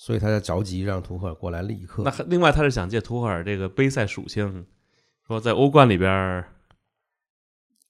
[0.00, 2.24] 所以他在着急让图赫尔过来立刻那。
[2.26, 4.64] 另外他是想借图赫尔这个杯赛属性，
[5.26, 6.48] 说在欧冠里边儿，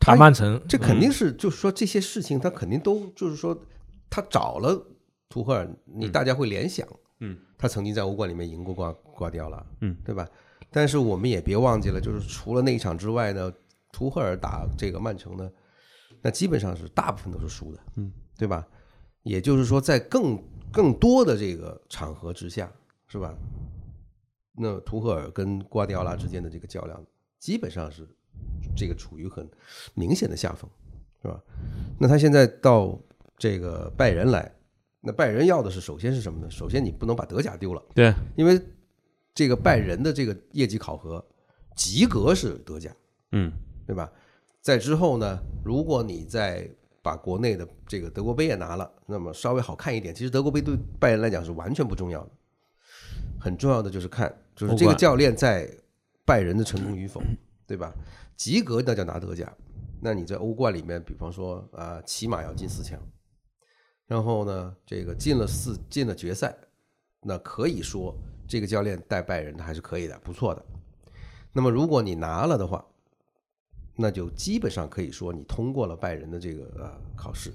[0.01, 3.57] 打曼城，这肯定是就是说这些事情，他肯定都就是说
[4.11, 4.85] 他找了
[5.29, 6.85] 图赫尔，你嗯大家会联想，
[7.21, 10.29] 嗯，他曾经在欧冠里面赢过瓜瓜迪奥拉，嗯，对吧？
[10.73, 13.53] 但是我们也别忘记了，就是除了那一场之外呢，
[13.93, 15.49] 图赫尔打这个曼城呢，
[16.21, 18.67] 那基本上是大部分都是输的，嗯，对吧？
[19.23, 22.73] 也就是说，在更更多的这个场合之下，
[23.07, 23.35] 是吧？
[24.53, 27.03] 那图赫尔跟瓜迪奥拉之间的这个较量，
[27.39, 28.07] 基本上是
[28.77, 29.49] 这个处于很
[29.95, 30.69] 明显的下风，
[31.23, 31.41] 是吧？
[31.99, 32.99] 那他现在到
[33.39, 34.53] 这个拜仁来，
[35.01, 36.51] 那拜仁要的是首先是什么呢？
[36.51, 38.61] 首先你不能把德甲丢了，对，因为
[39.35, 41.25] 这个拜仁的这个业绩考核
[41.75, 42.95] 及格是德甲，
[43.33, 43.53] 嗯
[43.87, 44.11] 对吧？
[44.61, 46.69] 在之后呢，如果你再
[47.03, 50.15] 把国内的这个德国杯也拿了，那么稍微好看一点。
[50.15, 52.31] 其实德国杯对拜仁来讲是完全不重要的，
[53.41, 55.71] 很重要的就是看就是这个教练在
[56.25, 57.23] 拜仁的成功与否，
[57.67, 57.93] 对吧？
[58.37, 59.53] 及格那叫拿德甲，
[60.01, 62.99] 那你在欧冠里面，比方说啊、起码要进四强，
[64.07, 66.57] 然后呢，这个进了四进了决赛，
[67.23, 68.15] 那可以说
[68.49, 70.65] 这个教练带拜仁还是可以的，不错的。
[71.53, 72.85] 那么如果你拿了的话，
[74.01, 77.53] 那就基本上可以说你通过了拜仁的这个呃考试。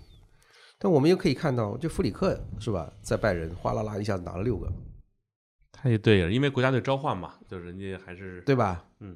[0.77, 4.71] 但我们又可以看到，这弗里克是吧，在拜仁哗啦啦一下子拿了六个，
[5.71, 8.85] 太对了，因为国家队召唤嘛，就人家还是对吧？
[8.99, 9.15] 嗯，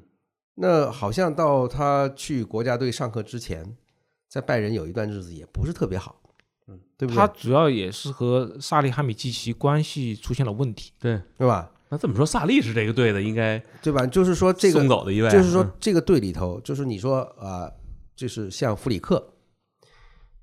[0.54, 3.76] 那好像到他去国家队上课之前，
[4.28, 6.20] 在拜仁有一段日子也不是特别好，
[6.66, 7.18] 嗯，对不对？
[7.18, 10.92] 他主要也是和萨利哈米季奇关系出现了问题。
[10.98, 11.20] 对。
[11.36, 11.70] 对吧？
[11.90, 14.06] 那这么说，萨利是这个队的应该对吧？
[14.06, 17.70] 就是说这个送走的一位，就是说嗯这个队里头，就是你说啊、
[18.14, 19.34] 就是像弗里克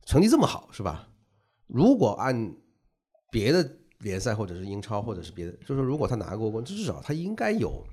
[0.05, 1.07] 成绩这么好，是吧？
[1.67, 2.53] 如果按
[3.31, 7.85] 别的联赛或者是英超或者是别的，就是如果他拿过冠，至少他应该有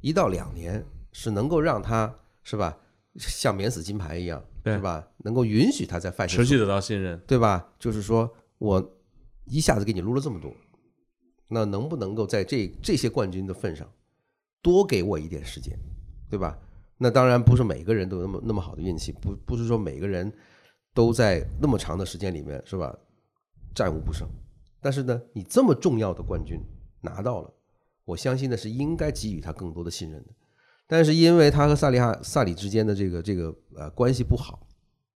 [0.00, 2.76] 一到两年是能够让他是吧，
[3.16, 5.06] 像免死金牌一样，是吧？
[5.18, 7.18] 能够允许他在范持续得到信任。
[7.26, 7.68] 对吧？
[7.78, 8.98] 就是说我
[9.46, 10.54] 一下子给你撸了这么多，
[11.48, 13.90] 那能不能够在这这些冠军的份上
[14.62, 15.76] 多给我一点时间，
[16.28, 16.58] 对吧？
[16.98, 20.32] 那当然不是每个人都有那么那么好的运气，不不是说每个人
[20.92, 22.96] 都在那么长的时间里面是吧
[23.74, 24.28] 战无不胜。
[24.80, 26.60] 但是呢，你这么重要的冠军
[27.00, 27.52] 拿到了，
[28.04, 30.30] 我相信呢是应该给予他更多的信任的。
[30.86, 34.66] 但是因为他和萨利哈萨里之间的这个这个呃关系不好，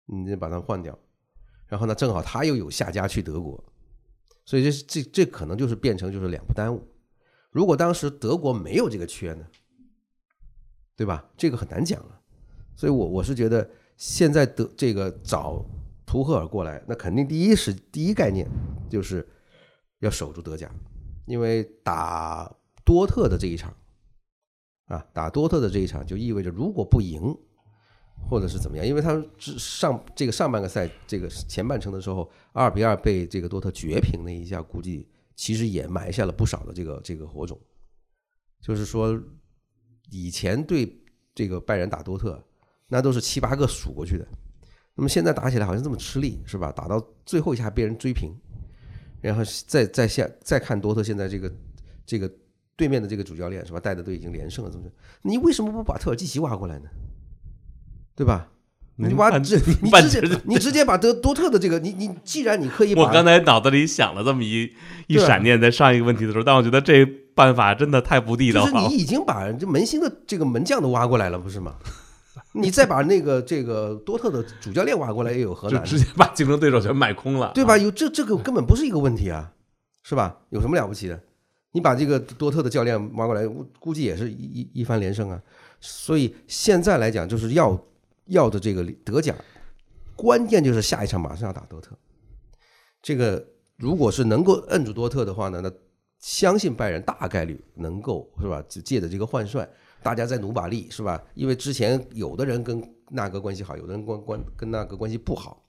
[0.06, 0.98] 你得把他换掉。
[1.68, 3.64] 然后呢，正好他又有下家去德国，
[4.46, 6.88] 所以这这这可能就是变成就是两不耽误。
[7.52, 9.46] 如果当时德国没有这个缺呢，
[10.96, 11.30] 对吧？
[11.38, 12.22] 这个很难讲了。
[12.76, 15.64] 所以我我是觉得现在德这个找
[16.06, 18.50] 图赫尔过来，那肯定第一是第一概念
[18.90, 19.28] 就是
[20.00, 20.70] 要守住德甲，
[21.26, 23.76] 因为打多特的这一场
[24.86, 27.38] 啊，打多特的这一场就意味着如果不赢，
[28.30, 37.60] 或者是怎么样，因为他们上这个上半个赛这个前半程的时候，二比二被这个多特绝平那一下，估计其实也埋下了不少的这个这个火种。
[38.62, 39.20] 就是说，
[40.12, 41.04] 以前对
[41.34, 42.42] 这个拜仁打多特，
[42.88, 44.28] 那都是七八个数过去的，
[44.96, 46.72] 那么现在打起来好像这么吃力，是吧？
[46.72, 48.32] 打到最后一下被人追平，
[49.20, 51.52] 然后再再下再看多特现在这个
[52.06, 52.32] 这个
[52.76, 54.94] 对面的这个主教练是吧，带的都已经连胜了，怎么着？
[55.24, 56.90] 你为什么不把特尔基奇挖过来呢？
[58.16, 58.48] 对吧？
[58.98, 64.72] 你挖这你直接你直接把德多特的这个你你既然你可以把我刚才脑子里想了这么一
[65.08, 67.04] 一闪念，在上一个问题的时候，但我觉得这
[67.34, 68.96] 办法真的太不地道了就是你。
[68.96, 71.76] 已经把这门兴的这个门将都挖过来了，不是吗？
[72.54, 75.84] 你再把那个这个多特的主教练挖过来，也有何难？
[75.84, 77.74] 就直接把竞争对手全买空了，对吧？
[77.74, 77.78] 啊？
[77.78, 79.52] 有这这个根本不是一个问题啊，
[80.04, 80.38] 是吧？
[80.50, 81.20] 有什么了不起的？
[81.72, 85.42] 你把这个多特的教练挖过来，估估计也是一一一番连胜啊。
[85.80, 87.82] 所以现在来讲，就是要
[88.26, 89.36] 要的这个德甲，
[90.16, 91.98] 关键就是下一场马上要打多特。
[93.02, 93.46] 这个
[93.78, 95.72] 如果是能够摁住多特的话呢，那
[96.20, 98.64] 相信拜仁大概率能够是吧？
[98.70, 99.68] 就借着这个换帅，
[100.04, 101.22] 大家再努把力是吧？
[101.34, 105.66] 因为之前有的人跟那个关系好，有的人关关跟那个关系不好，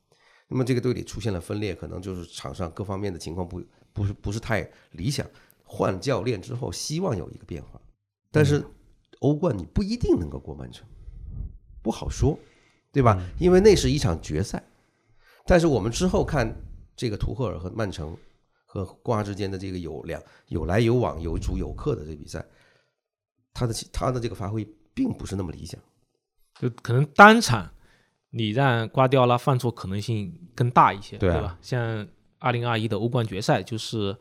[0.48, 5.26] 那么这个队里出现了分裂，可能就是场上各方面的情况不不是不是太理想。
[5.64, 7.80] 换教练之后，希望有一个变化，
[8.30, 8.62] 但是
[9.20, 10.86] 欧冠你不一定能够过曼城，
[11.82, 12.38] 不好说，
[12.92, 13.20] 对吧？
[13.38, 14.62] 因为那是一场决赛。
[15.44, 16.54] 但是我们之后看
[16.94, 18.16] 这个图赫尔和曼城
[18.64, 22.44] 和瓜之间的这个有两有来有往、有主有客的这个比赛，
[23.52, 25.80] 他的他的这个发挥并不是那么理想。
[26.60, 27.68] 就可能单场
[28.30, 31.58] 你让瓜迪奥拉犯错可能性更大一些，对啊吧？
[31.60, 32.06] 像
[32.38, 34.16] 二零二一的欧冠决赛，就是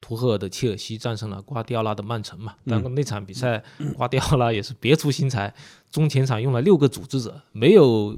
[0.00, 2.54] 图赫尔的切尔西战胜了瓜迪奥拉的曼城嘛。
[2.66, 3.62] 但那场比赛，
[3.96, 5.52] 瓜迪奥拉也是别出心裁，
[5.90, 8.16] 中前场用了六个组织者，没有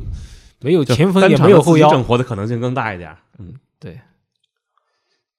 [0.61, 3.15] 没有前锋也没有后腰，整活的可能性更大一点。
[3.39, 3.99] 嗯，对，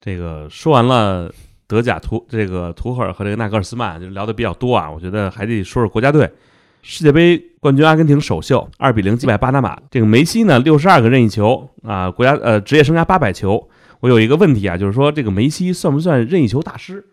[0.00, 1.32] 这个说完了
[1.66, 4.90] 德甲图这个图赫尔和这个纳格尔斯曼，就聊的比较多啊。
[4.90, 6.30] 我觉得还得说说国家队，
[6.82, 9.80] 世界杯冠军阿根廷首秀二比零击败巴拿马。
[9.90, 13.66] 这个梅西呢，六十二个任意球啊，国家呃职业生涯八百球。
[14.04, 17.06] 我有一个问题啊，就是说这个梅西算不算任意球大师？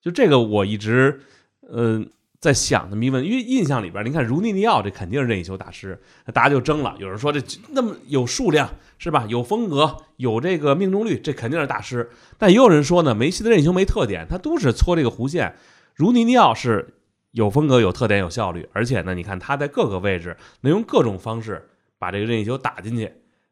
[0.00, 1.20] 就这个我一直
[1.68, 2.00] 呃
[2.38, 6.00] 在想的迷问，因为印象里边，您看如尼尼奥这肯定是任意球大师，
[6.32, 6.94] 大家就争了。
[7.00, 9.26] 有人说这那么有数量是吧？
[9.28, 12.08] 有风格，有这个命中率，这肯定是大师。
[12.38, 15.56] 但也有人说呢，梅西的任意球没特点，他都是搓这个弧线。
[15.96, 16.94] 如尼尼奥是
[17.32, 21.68] 有风格、有特点、有效率，而且呢，你看他在各个位置能用各种方式
[21.98, 23.10] 把这个任意球打进去。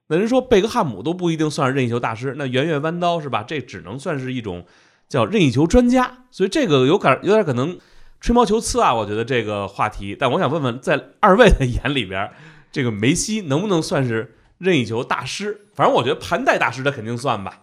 [0.08, 3.42] 那人说贝克汉姆都不一定算是任意球大师，那圆月弯刀是吧？
[3.42, 4.64] 这只能算是一种
[5.08, 6.24] 叫任意球专家。
[6.30, 7.78] 所以这个有点有点可能
[8.20, 10.16] 吹毛求疵啊，我觉得这个话题。
[10.18, 12.30] 但我想问问，在二位的眼里边，
[12.70, 15.66] 这个梅西能不能算是任意球大师？
[15.74, 17.62] 反正我觉得盘带大师他肯定算吧。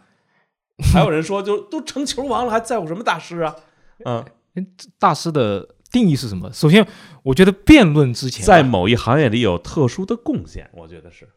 [0.92, 3.56] 还有人说，就都成球王了，还在乎什么大师啊？
[4.06, 4.26] 嗯，
[5.00, 6.52] 大师的定义是什么？
[6.52, 6.86] 首先，
[7.24, 11.30] 我觉得辩论之前啊，在某一行业里有特殊的贡献，我觉得是。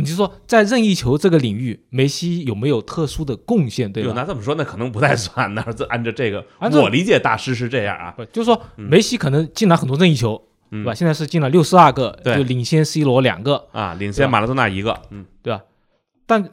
[0.00, 4.08] 你就说在任意球这个领域，梅西有没有特殊的贡献，对吧？
[4.08, 5.52] 哟那这么说，那可能不太算。
[5.54, 10.94] 那这按照这个，我理解大师是这样啊，不，就是说梅西可能进了很多任意球，嗯对吧？
[10.94, 15.62] 现在是进了六十二个，对就领先 C 罗两个，啊，领先马拉多纳一个，嗯，对吧？
[16.26, 16.48] 但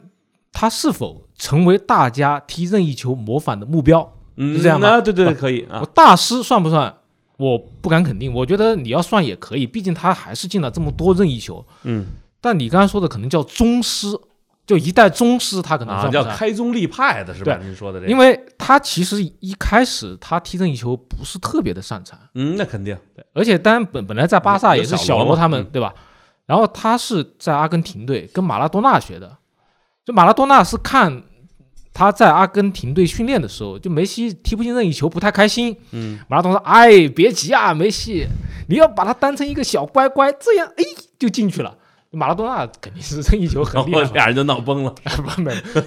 [0.52, 4.14] 他是否成为大家踢任意球模仿的目标？
[4.36, 6.94] 嗯，是这样吗那对对，可以啊，大师算不算？
[7.38, 11.64] 我不敢肯定，我觉得你要算也可以，毕竟他还是进了这么多任意球。
[11.84, 12.06] 嗯，
[12.40, 14.08] 但你刚才说的可能叫宗师，
[14.66, 16.08] 就一代宗师，他可能啊？
[16.08, 17.58] 叫开宗立派的是吧？
[17.62, 22.96] 您说的这个，因为他其实一开始他踢任意球不是特别的擅长，嗯，那肯定，
[23.32, 25.66] 而且当然本本来在巴萨也是小罗他们、嗯。
[25.72, 25.94] 对吧？
[26.46, 29.36] 然后他是在阿根廷队跟马拉多纳学的，
[30.04, 31.22] 就马拉多纳是看
[31.92, 38.26] 他在阿根廷队训练的时候，就梅西踢不进任意球不太开心，嗯，马拉多纳说：“哎，别急啊，梅西，
[38.68, 40.84] 你要把他当成一个小乖乖，这样哎
[41.18, 41.76] 就进去了。”
[42.10, 44.94] 马拉多纳肯定是任意球很厉害 俩人就闹崩了，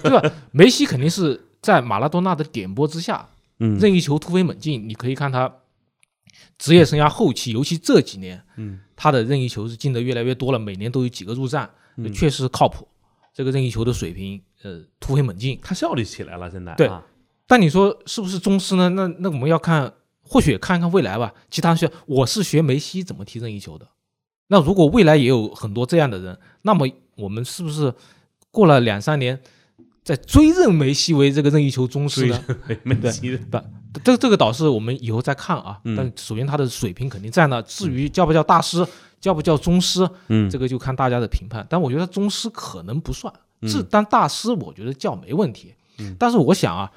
[0.03, 0.32] 对吧？
[0.51, 3.28] 梅西肯定是在马拉多纳的点拨之下，
[3.59, 4.88] 嗯任意球突飞猛进。
[4.88, 5.51] 你可以看他
[6.57, 12.88] 职业生涯后期，尤其这几年，嗯，他的任意球是进的越来越多了，每年都有几个入账，嗯确实靠谱。
[13.34, 15.57] 这个任意球的水平，呃，突飞猛进。
[15.63, 17.01] 他效率起来了，现在对啊
[17.47, 18.89] 但你说是不是宗师呢？
[18.89, 19.91] 那那我们要看，
[20.22, 21.34] 或许看一看未来吧。
[21.49, 23.88] 其他学，我是学梅西怎么踢任意球的。
[24.52, 26.86] 那如果未来也有很多这样的人，那么
[27.16, 27.93] 我们是不是
[28.52, 29.39] 过了两三年，
[30.04, 32.43] 再追认梅西为这个任意球宗师呢？
[32.68, 33.64] 梅梅西的
[34.04, 35.80] 这这个倒是我们以后再看啊。
[35.86, 38.86] 嗯但首先他的水平肯定在那，至于叫不叫大师，
[39.22, 41.66] 叫不叫宗师，嗯这个就看大家的评判。
[41.70, 45.74] 但我觉得宗师可能不算，嗯是但大师我觉得叫没问题。
[45.99, 46.91] 嗯但是我想啊，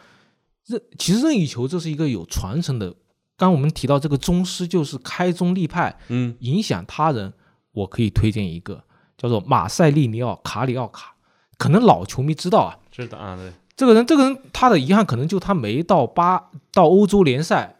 [0.66, 2.92] 任其实任意球这是一个有传承的。
[3.36, 7.32] 刚我们提到这个宗师就是开宗立派，嗯影响他人。
[7.74, 8.82] 我可以推荐一个
[9.18, 11.14] 叫做马塞利尼奥·卡里奥卡，
[11.58, 17.76] 可能老球迷知道啊，知道啊，对，这个人，这个人他的遗憾可能就他没到巴到欧洲联赛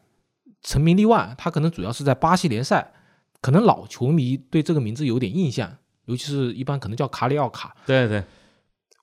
[0.63, 2.93] 成名立万，他可能主要是在巴西联赛，
[3.41, 5.77] 可能老球迷对这个名字有点印象，
[6.07, 7.75] 尤其是一般可能叫卡里奥卡。
[7.87, 8.25] 对对，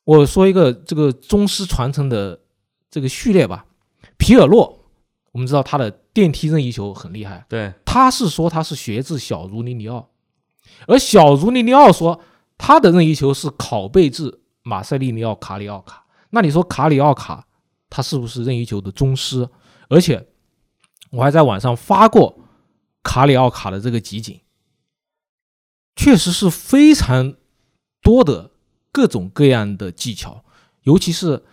[0.04, 2.40] 我说一个这个宗师传承的
[2.90, 3.66] 这个序列吧，
[4.18, 4.84] 皮尔洛，
[5.32, 10.10] 我们知道他的电梯任意球很厉害，对，他是说他是学自小茹尼尼奥，
[10.88, 12.20] 而小茹尼尼奥说
[12.58, 16.06] 他的任意球是拷贝自马塞利尼奥卡里奥卡。
[16.32, 17.48] 那你说卡里奥卡
[17.90, 19.50] 他是不是任意球的宗师？
[19.90, 20.28] 而且
[21.10, 22.40] 我还在网上发过
[23.04, 24.40] 卡里奥卡的这个集锦，
[25.96, 27.36] 确实是非常
[28.02, 28.52] 多的
[28.92, 30.46] 各种各样的技巧，
[30.84, 31.44] 尤其是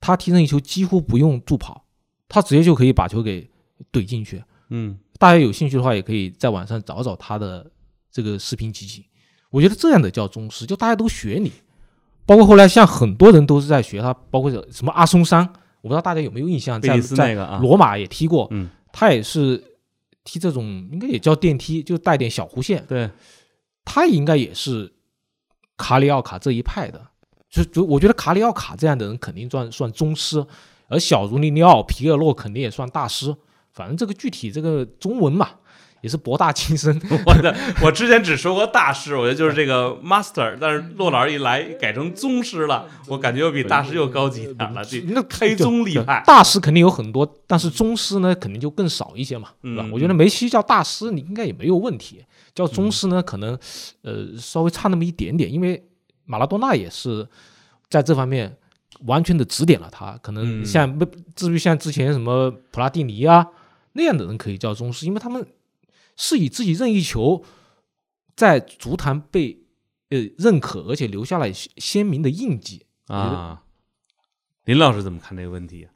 [0.00, 1.84] 他踢任意球几乎不用助跑，
[2.28, 3.48] 他直接就可以把球给
[3.92, 4.42] 怼进去。
[4.70, 7.70] 嗯大家有兴趣的话，也可以在网上找找他的
[8.14, 9.04] 这个视频集锦。
[9.50, 11.50] 我觉得这样的叫宗师，就大家都学你。
[12.24, 15.40] 包括后来像很多人都是在学他，包括什么阿松山，
[15.80, 19.62] 我不知道大家有没有印象，在在罗马也踢过，嗯，他也是
[20.22, 23.10] 踢这种应该也叫电梯，就带点小弧线，对，
[23.84, 24.94] 他应该也是
[25.76, 27.08] 卡里奥卡这一派的。
[27.50, 30.44] 就就我觉得卡里奥卡这样的人肯定算算宗师，
[30.88, 33.36] 而小茹尼尼奥、皮尔洛肯定也算大师。
[33.70, 35.50] 反正这个具体这个中文嘛，
[36.04, 37.00] 也是博大精深。
[37.24, 46.22] 我的我之前只说过大师，我觉得就是这个 master，但是骆老师一来改成宗师了，我感觉又比大师又高级点了，这那黑宗厉害。
[46.26, 49.82] 大师肯定有很多，但是宗师呢，肯定就更少一些嘛，对吧？
[49.86, 52.22] 嗯我觉得梅西叫大师，你应该也没有问题。
[52.54, 53.58] 叫宗师呢，可能
[54.02, 55.82] 呃稍微差那么一点点，因为
[56.26, 57.26] 马拉多纳也是
[57.88, 58.54] 在这方面
[59.06, 60.18] 完全的指点了他。
[60.22, 63.46] 可能嗯像不至于像之前什么普拉蒂尼啊
[63.94, 65.44] 那样的人可以叫宗师，因为他们
[66.16, 67.44] 是以自己任意球
[68.36, 69.64] 在足坛被
[70.10, 72.86] 呃认可，而且留下了鲜鲜明的印记。
[73.06, 73.64] 啊，
[74.64, 75.88] 林老师怎么看这个问题？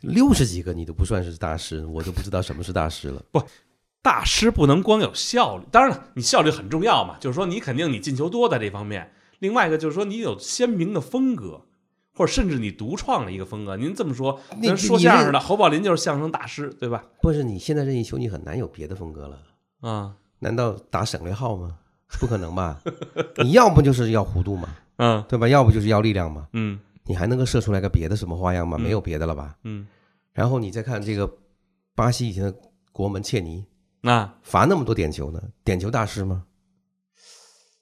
[0.00, 3.22] 六十几个你都不算是大师，我都不知道什么是大师了。
[3.30, 3.42] 不
[4.00, 9.12] 大师不能光有效率，当然了，你效率很重要嘛，就是说你肯定你进球多在这方面。
[9.40, 11.66] 另外一个就是说你有鲜明的风格，
[12.14, 13.76] 或者甚至你独创了一个风格。
[13.76, 17.04] 您这么说，你跟说相声的侯宝林就是相声大师，对吧？
[17.22, 19.38] 不是你现在任意球，你很难有别的风格了。
[19.80, 21.78] 啊，难道打省略号吗？
[22.18, 22.82] 不可能吧？
[23.38, 25.46] 你要不就是要弧度嘛， 嗯对吧？
[25.48, 26.48] 要不就是要力量嘛。
[26.52, 28.76] 嗯你还能够射出来个别的什么花样吗？
[28.78, 29.56] 嗯没有别的了吧？
[29.64, 29.86] 嗯，
[30.32, 31.32] 然后你再看这个
[31.94, 32.54] 巴西以前的
[32.92, 33.64] 国门切尼，
[34.00, 36.44] 那罚那么多点球呢，点球大师吗？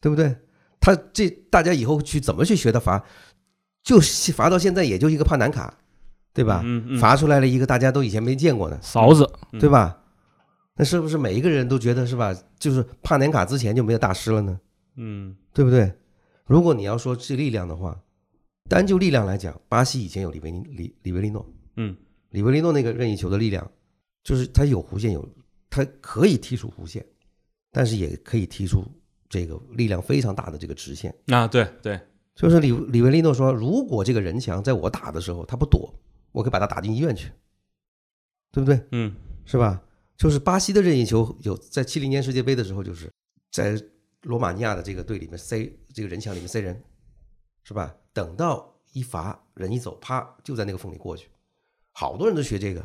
[0.00, 0.36] 对不对？
[0.80, 3.04] 他这大家以后去怎么去学他罚，
[3.88, 3.98] 就
[4.34, 5.72] 罚到现在也就一个帕南卡，
[6.34, 6.60] 对吧？
[6.62, 9.98] 嗯嗯，罚出来了一个大家都以前没见过的，勺子，嗯对吧？
[10.76, 12.36] 那是不是每一个人都觉得是吧？
[12.58, 14.60] 就是帕南卡之前就没有大师了呢？
[14.96, 15.90] 嗯对不对？
[16.44, 17.98] 如果你要说是力量的话，
[18.68, 21.96] 单就力量来讲，巴西以前有里维尼里里维利诺，嗯
[22.28, 23.66] 里维利诺那个任意球的力量，
[24.22, 25.26] 就是他有弧线有，
[25.70, 27.02] 他可以踢出弧线，
[27.72, 28.84] 但是也可以踢出
[29.30, 31.14] 这个力量非常大的这个直线。
[31.28, 31.98] 啊，对对，
[32.38, 35.92] 就是李李维利诺说，如果这个人墙在我打的时候他不躲，
[36.30, 37.32] 我可以把他打进医院去，
[38.52, 38.80] 对不对？
[38.92, 39.12] 嗯
[39.44, 39.82] 是吧？
[40.16, 43.10] 就是巴西的任意球有在七零年世界杯的时候，就是
[43.50, 43.76] 在
[44.22, 46.80] 罗马尼亚的这个队里面塞这个人墙里面塞人，
[47.64, 47.92] 是吧？
[48.12, 51.28] 等到一罚人一走，啪就在那个缝里过去，
[51.90, 52.84] 好多人都学这个，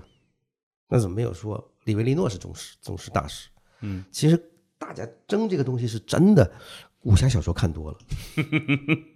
[0.89, 3.49] 那怎么没有说李维利诺是宗师宗师大师？
[3.81, 6.51] 嗯，其实大家争这个东西是真的，
[7.01, 7.97] 武侠小说看多了，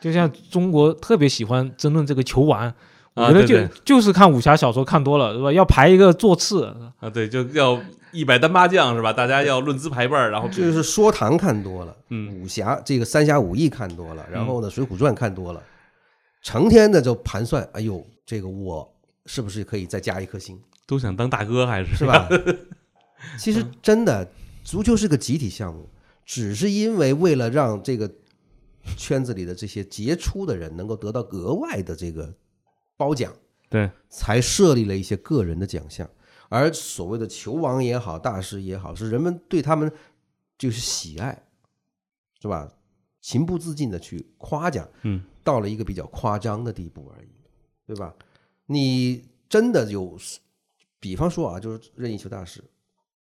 [0.00, 2.72] 就像中国特别喜欢争论这个球王，
[3.14, 5.52] 我啊觉得就、对对就是看武侠小说看多了，是吧？
[5.52, 6.64] 要排一个座次，
[7.00, 7.80] 啊对，就要
[8.12, 9.12] 一百单八将是吧？
[9.12, 15.62] 大家要论资排辈儿，然后就是说唐看多了，嗯武侠这个三侠五义看多了，然后呢《水浒传》看多了，
[16.42, 18.86] 成天的就盘算，哎呦，这个我
[19.26, 22.04] 是不是可以再加一颗星，都想当大哥还是是？
[22.04, 22.28] 吧？
[23.38, 24.28] 其实真的，
[24.62, 25.88] 足球是个集体项目，
[26.26, 28.10] 只是因为为了让这个
[28.96, 32.34] 圈子里的这些杰出的人能够得到额外的这个
[32.96, 33.32] 褒奖，
[33.68, 36.08] 对，才设立了一些个人的奖项。
[36.48, 39.90] 而所谓的球王也好，大师也好，是人们对他们
[40.56, 41.42] 就是喜爱，
[42.40, 42.70] 是吧？
[43.20, 47.28] 情不自禁的去夸奖，嗯，到了一个比较夸张的地步而已，
[47.86, 48.14] 对吧？
[48.66, 50.16] 你真的有，
[51.00, 52.62] 比方说啊，就是任意球大师，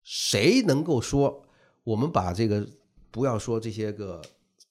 [0.02, 1.44] 谁能够说
[1.84, 2.68] 我们把这个
[3.12, 4.20] 不要说这些个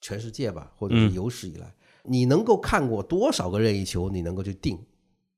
[0.02, 1.74] 全世界吧，或者是嗯有史以来，
[2.04, 4.78] 你能够看过多少个任意球，你能够去定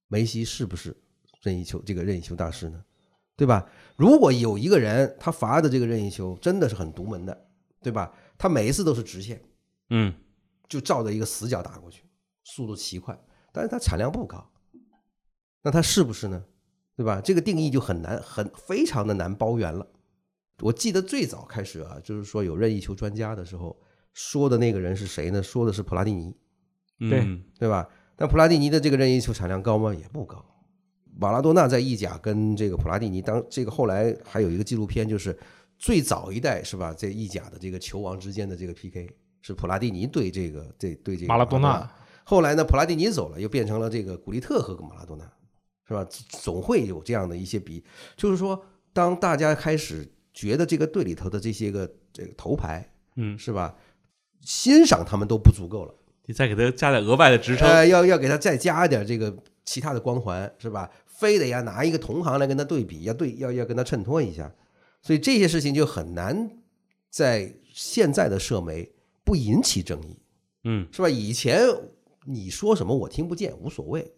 [0.08, 0.96] 梅西是不是
[1.42, 2.84] 任意球这个任意球大师呢？
[3.36, 3.70] 对吧？
[3.98, 7.48] 如果有一个人他罚的这个任意球真的是很独门的，
[7.82, 8.14] 对吧？
[8.38, 9.42] 他每一次都是直线，
[9.90, 10.14] 嗯
[10.70, 12.04] 就照着一个死角打过去，
[12.44, 13.20] 速度奇快，
[13.52, 14.52] 但是他产量不高，
[15.62, 16.44] 那他是不是呢？
[16.96, 17.20] 对吧？
[17.20, 19.88] 这个定义就很难，很非常的难包圆了。
[20.60, 23.76] 我记得最早开始啊，就是说有任意球专家的时候
[24.14, 25.42] 说的那个人是谁呢？
[25.42, 26.36] 说的是普拉蒂尼，
[27.00, 27.88] 对嗯对吧？
[28.16, 29.94] 但普拉蒂尼的这个任意球产量高吗？
[29.94, 30.44] 也不高。
[31.20, 35.38] 马拉多纳在意甲跟这个普拉蒂尼当这个后来还有一个纪录片，就是
[35.78, 36.94] 最早一代是吧？
[36.94, 39.10] 在意甲的这个球王之间的这个 PK
[39.42, 41.90] 是普拉蒂尼对这个这对这个马拉多纳。
[42.24, 45.30] 后来呢，普拉蒂尼走了，又变成了这个古利特和马拉多纳，
[45.88, 46.08] 是吧？
[46.30, 47.84] 总会有这样的一些比，
[48.16, 53.76] 就是说，当大家开始觉得这个队里头的这些个这个头牌嗯，是吧，
[54.44, 55.94] 欣赏他们都不足够了。
[56.26, 59.36] 你再给他加点额外的职称，呃，要要给他再加一点这个
[59.66, 60.90] 其他的光环，是吧？
[61.06, 64.50] 非得要拿一个同行来跟他对比，要对要要跟他衬托一下，
[65.02, 66.50] 所以这些事情就很难
[67.10, 68.90] 在现在的社媒
[69.26, 70.18] 不引起争议，
[70.64, 71.10] 嗯是吧？
[71.10, 71.60] 以前
[72.26, 74.14] 你说什么我听不见，无所谓，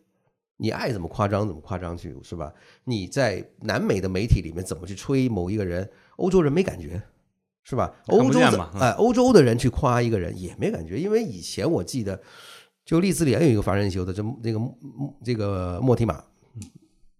[0.57, 2.53] 你爱怎么夸张怎么夸张去，是吧？
[2.83, 7.01] 你在南美的媒体里面怎么去吹某一个人，欧洲人没感觉，
[7.65, 7.93] 是吧？
[8.05, 12.21] 欧洲的哎、欧洲的人去夸一个人也没感觉，因为以前我记得，
[12.85, 14.59] 就利兹联有一个罚人球的，这那个
[15.23, 16.23] 这个莫提马，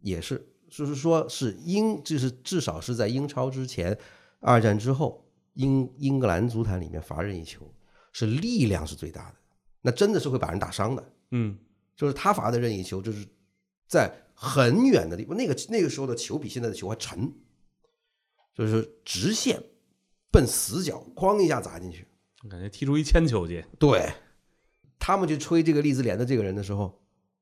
[0.02, 3.98] 也是，就是说是英，就是至少是在英超之前，
[4.40, 5.26] 二战之后，
[5.56, 7.74] 英英格兰足坛里面罚任意球
[8.14, 9.36] 是力量是最大的，
[9.82, 11.12] 那真的是会把人打伤的。
[11.32, 11.58] 嗯
[11.96, 13.26] 就是他罚的任意球，就是
[13.88, 17.34] 在很远的地方，那个那个时候的球比现在的球还沉，
[18.54, 19.64] 就是直线
[20.36, 22.06] 奔死角，哐一下砸进去。
[22.50, 24.12] 感觉踢出一铅球去，对，
[25.00, 27.00] 他们去吹这个利兹联的这个人的时候，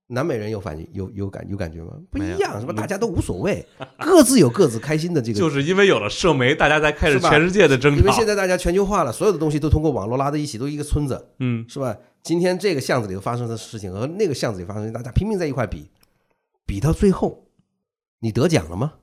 [0.07, 1.93] 南美人有反应有有感有感觉吗？
[2.11, 2.71] 不一样，是吧？
[2.71, 3.65] 大家都无所谓，
[3.97, 5.39] 各自有各自开心的这个。
[5.41, 8.11] 就是因为有了社媒，大家才开始全世界的争因为。
[8.11, 11.97] 现在大家全球化了，所有的东西都通过网络拉在一起，都一个村子，嗯是吧？
[12.21, 15.89] 今天这个巷子里头发生的事情和那个巷子里发生的，大家拼命在一块比，
[16.65, 17.47] 比到最后，
[18.19, 18.93] 你得奖了吗？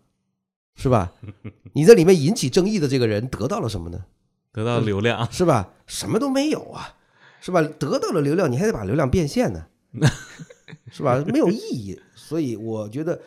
[0.75, 1.12] 是吧？
[1.75, 4.05] 你在里面引起争议的这个人得到了什么呢？
[4.53, 5.73] 得到流量，是吧？
[5.87, 6.97] 什么都没有啊，
[7.41, 7.62] 是吧？
[7.62, 9.66] 得到了流量，你还得把流量变现呢，
[10.91, 11.23] 是吧？
[11.27, 12.01] 没有意义。
[12.14, 13.21] 所以我觉得，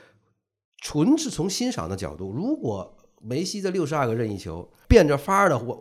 [0.82, 5.78] 纯是从欣赏的角度，如果梅西这六十二个任意球变着法儿的弯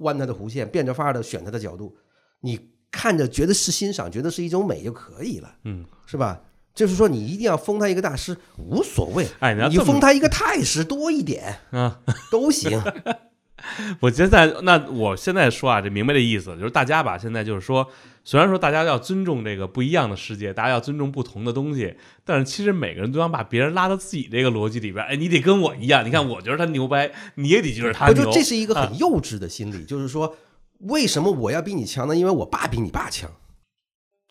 [0.00, 1.96] 弯他的弧线，变着法儿的选他的角度，
[2.40, 6.40] 你看着觉得是欣赏，觉得是一种美就可以了，嗯，是吧？
[6.74, 12.00] 就是说，你一定要封他一个大师无所谓，哎，你封他一个太师多一点啊，
[12.32, 12.82] 都行。
[14.00, 17.88] 我现在那我现在说啊，这明白这意思，就是大家吧，现在就是说，
[18.22, 21.94] 虽然说大家要尊重这个不一样的世界，大家要尊重不同的东西，
[22.26, 25.02] 但是其实每个人都想把别人拉到自己这个逻辑里边。
[25.06, 28.14] 哎，你得跟我一样，你看我觉得他牛掰，你也得觉得他牛。
[28.16, 30.36] 不就这是一个啊很幼稚的心理，就是说，
[30.80, 32.14] 为什么我要比你强呢？
[32.14, 33.30] 因为我爸比你爸强。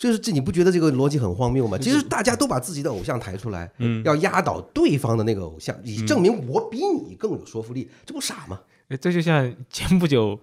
[0.04, 1.78] 就是这，你不觉得这个逻辑很荒谬吗？
[1.78, 4.04] 其实大家都把自己的偶像抬出来，嗯。
[4.04, 8.60] 要压倒对方的那个偶像，以证明我比你更有说服力，这不傻吗？
[8.90, 10.38] 哎这就像前不久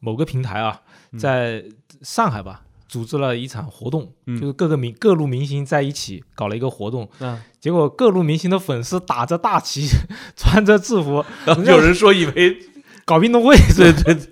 [0.00, 1.18] 某个平台啊，嗯。
[1.18, 1.64] 在
[2.02, 4.38] 上海吧，组织了一场活动，嗯。
[4.38, 9.88] 就是各个明各路明星在一起搞了一个活动，啊，结果各路明星的粉丝打着大旗，
[10.36, 11.24] 穿着制服，
[11.64, 12.58] 有人说以为
[13.06, 14.28] 搞运动会，对对，对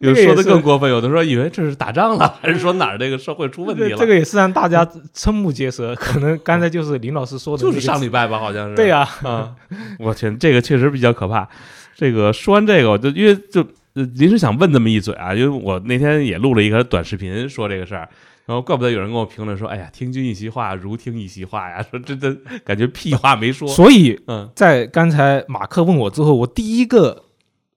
[0.00, 3.90] 有说的更过分，有的说以为这是打仗了，还是说哪儿这个社会出问题了？
[3.90, 4.84] 这这个也是让大家
[5.14, 5.94] 瞠目结舌。
[5.94, 8.74] 可能 刚才就是林老师说的、就是上礼拜吧，好像是。
[8.74, 9.54] 对呀、啊，
[10.00, 11.48] 我天，这个确实比较可怕。
[11.96, 13.62] 这个说完这个，我就因为就
[13.94, 18.08] 呃临时想问这么一嘴啊，因为我那天也录了一个短视频说这个事儿，
[18.46, 23.68] 然后怪不得有人跟我评论说，哎呀，听君一席话，如听一席话呀，说真的感觉屁话没说。
[23.68, 27.22] 所以嗯在刚才马克问我之后，我第一个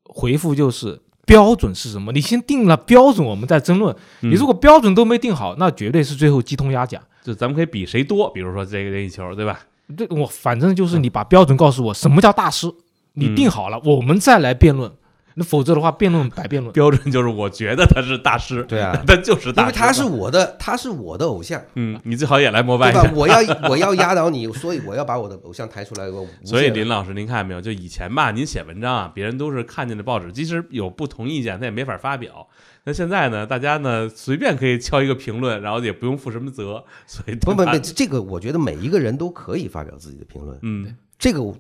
[0.04, 2.12] 回复就是标准是什么？
[2.14, 3.96] 你先定了标准，我们再争论。
[4.22, 7.00] 嗯你如果标准都没定好，那绝对是最后鸡同鸭讲。
[7.22, 9.60] 就咱们可以比谁多，比如说这个任意球，对吧？
[9.96, 12.74] 对我反正就是你把标准告诉我，什么叫大师？
[13.14, 14.92] 你定好了，我们再来辩论。
[15.40, 16.74] 那否则的话，辩论白辩论。
[16.74, 23.04] 标准就是我觉得他是大师，对啊 他就是大师，因为他是我的，他是我的偶像，嗯，你最好也来膜拜一下？。
[23.04, 23.38] 对吧我要
[23.70, 26.08] 我要压倒你，所以我要把我的偶像抬出来。
[26.44, 27.62] 所以林老师，您看见没有？
[27.62, 32.48] 就以前吧，您写文章啊，别人都是看见的报纸，即使有不同意见，他也没法发表。
[32.86, 40.58] 那现在呢，大家呢随便可以敲一个评论，然后也不用负什么责，所以不不不，这个我觉得每一个人都可以发表自己的评论。
[40.64, 41.58] 嗯，这个我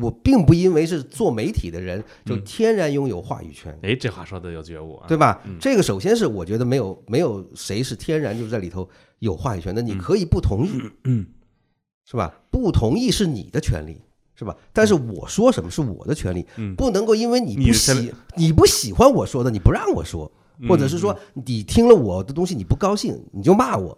[0.00, 5.56] 我并不因为是做媒体的人就嗯天然拥有话语权，哎，这话说的有觉悟啊，对吧嗯？
[5.60, 8.88] 这个首先是我觉得没有没有谁是天然就是在里头
[9.20, 10.70] 有话语权的，你嗯可以不同意，
[11.04, 11.26] 嗯，
[12.04, 12.34] 是吧？
[12.50, 14.00] 不同意是你的权利，
[14.34, 14.56] 是吧？
[14.72, 20.30] 但是我说什么是我的权利，嗯不能够因为你不喜你不喜欢我说的，你不让我说，
[20.68, 23.96] 或者是说你听了我的东西你不高兴，你就骂我，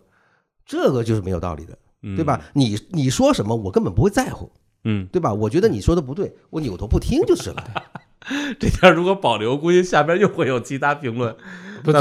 [0.66, 2.40] 这个就是没有道理的，嗯对吧？？
[2.52, 4.50] 你你说什么，我根本不会在乎，
[4.84, 5.32] 嗯，对吧？
[5.32, 7.64] 我觉得你说的不对，我扭头不听就是了。
[8.58, 11.34] 这条如果保留，估计下边又会有其他评论。
[11.82, 11.92] 不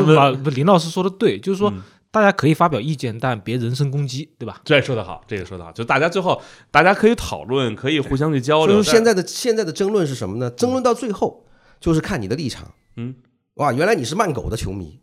[0.43, 4.61] 不林老师说的对，就是说嗯大家可以发表意见，但别人身攻击，对吧？
[4.65, 8.75] 这说得好，这个说得好，就大家最后大家可以讨论，可以互相去交流。
[8.75, 10.49] 就是现在的现在的争论是什么呢？
[10.51, 11.45] 争论到最后
[11.79, 12.71] 就是看你的立场。
[12.97, 13.15] 嗯，
[13.55, 14.99] 哇，原来你是慢狗的球迷，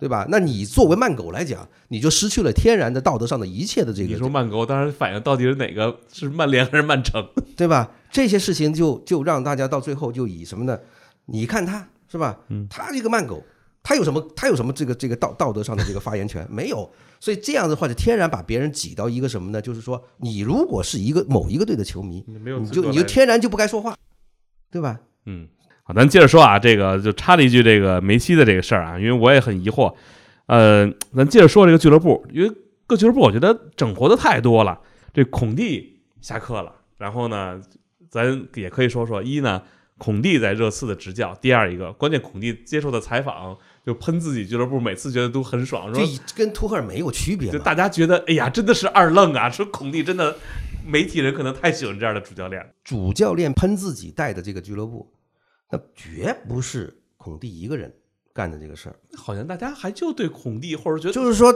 [0.00, 0.26] 对吧？
[0.30, 7.24] 那你作为慢狗来讲，你就失去了天然的道德上的一切的这个你说曼狗，当然反映到底是哪个是曼联还是曼城？
[7.56, 7.92] 对吧？
[8.10, 10.78] 这些事情就就让大家到最后就以什么呢？
[11.26, 12.38] 你看他是吧？
[12.48, 13.44] 嗯他这个慢狗，
[13.82, 16.46] 他有什么他有什么这个这个道道德上的这个发言权？
[16.50, 16.90] 没有。
[17.22, 19.60] 所以这样的话，就天然把别人挤到一个什么呢？
[19.60, 23.94] 就是说，你如果是一个某一个队的球迷，你就你就天然就不该说话，
[24.70, 24.98] 对吧？
[25.26, 25.46] 嗯，
[25.90, 29.92] 好，咱接着说啊，这个就插了一句这个梅西的这个事儿啊，因为我也很疑惑。
[30.46, 32.54] 呃，咱接着说这个俱乐部，因为
[32.86, 34.78] 各俱乐部我觉得整活的太多了。
[35.12, 37.60] 这孔蒂下课了，然后呢，
[38.08, 39.62] 咱也可以说说一呢，
[39.98, 46.02] 孔蒂在热刺的执教；第二一个，关键孔蒂接受的采访就喷自己俱乐部，每次觉得都很爽，这
[46.36, 47.50] 跟图赫尔没有区别。
[47.50, 50.36] 就大家觉得哎呀，真的是二愣啊，说孔蒂真的
[50.86, 52.64] 媒体人可能太喜欢这样的主教练。
[52.84, 55.12] 主教练喷自己带的这个俱乐部，
[55.70, 57.94] 那绝不是孔蒂一个人
[58.32, 58.96] 干的这个事儿。
[59.16, 61.52] 好像大家还就对孔蒂，或者觉得就是说，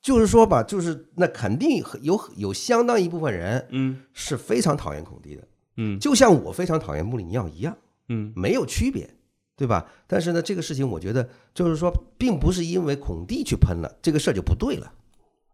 [0.00, 5.46] 就是说吧，就是那肯定有有相当一部分人嗯是非常讨厌孔蒂的，
[5.76, 7.76] 嗯就像我非常讨厌穆里尼奥一样，
[8.08, 9.14] 嗯没有区别，
[9.56, 9.90] 对吧？
[10.06, 14.92] 但是呢，这个事情我觉得就是说，并不是因为孔蒂去喷了这个事儿就不对了，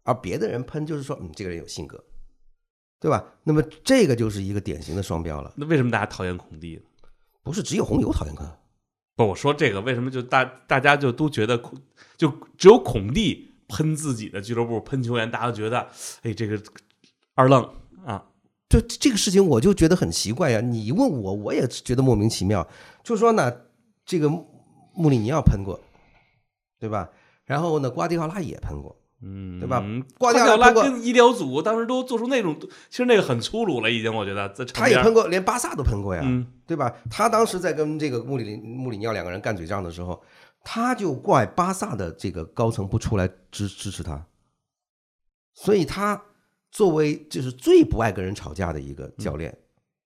[0.03, 2.03] 而别的人喷就是说，嗯，这个人有性格，
[2.99, 3.33] 对吧？
[3.43, 6.81] 那么这个就是一个典型的双标了，那为什么大家讨厌孔蒂呢？
[7.47, 8.59] 不是只有红牛讨厌看。
[9.15, 11.79] 不，我说这个为什么就大大家就都觉得孔
[12.17, 15.87] 就只有孔蒂喷自己的俱乐部喷球员，大家都觉得
[16.23, 16.61] 哎这个
[17.33, 17.63] 二愣
[18.05, 18.23] 啊，
[18.67, 22.67] 就这个事情，我就觉得很奇怪呀、你问我，我也觉得莫名其妙。
[23.01, 23.51] 就说呢，
[24.05, 24.29] 这个
[24.93, 25.79] 穆里尼奥喷过，
[26.77, 27.09] 对吧？
[27.45, 29.83] 然后呢，瓜迪奥拉也喷过，嗯，对吧
[30.19, 32.55] 瓜瓜迪奥拉跟医疗组当时都做出那种，
[32.89, 36.95] 其实那个很粗鲁了，已经我觉得他也喷过，连巴萨都喷过呀，嗯对吧？
[37.09, 40.21] 他当时在跟这个穆里尼穆里尼奥两个人干嘴仗的时候，
[40.63, 44.27] 他就怪巴萨的这个高层不出来支支持他，
[45.53, 46.21] 所以他
[46.69, 49.57] 作为就是最不爱跟人吵架的一个教练，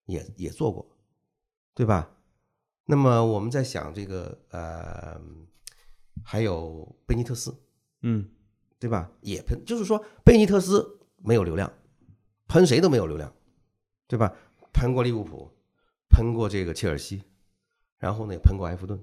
[0.06, 0.88] 也也做过，
[1.74, 2.12] 对吧？
[2.86, 5.20] 那么我们在想这个呃，
[6.24, 7.56] 还有贝尼特斯，
[8.04, 8.30] 嗯
[8.82, 9.12] 对吧？
[9.22, 11.72] 也喷，就是说贝尼特斯没有流量，
[12.48, 13.32] 喷谁都没有流量，
[14.08, 14.36] 对吧？
[14.74, 15.52] 喷过利物浦，
[16.10, 17.22] 喷过这个切尔西，
[18.00, 19.00] 然后呢也喷过埃弗顿，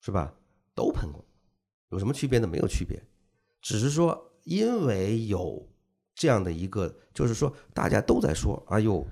[0.00, 0.34] 是吧？
[0.74, 1.24] 都喷过，
[1.90, 2.48] 有什么区别呢？
[2.48, 3.00] 没有区别，
[3.60, 5.64] 只是说因为有
[6.16, 9.06] 这样的一个，就是说大家都在说，哎呦，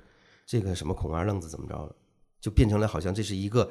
[0.46, 1.94] 这个什么孔二愣子怎么着了，
[2.40, 3.70] 就变成了好像这是一个，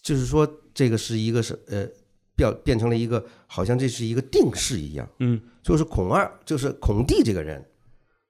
[0.00, 1.88] 就是说这个是一个是呃。
[2.36, 7.64] 变变成了一个好像这是一个定式一样，嗯就是孔二，就是孔蒂这个人，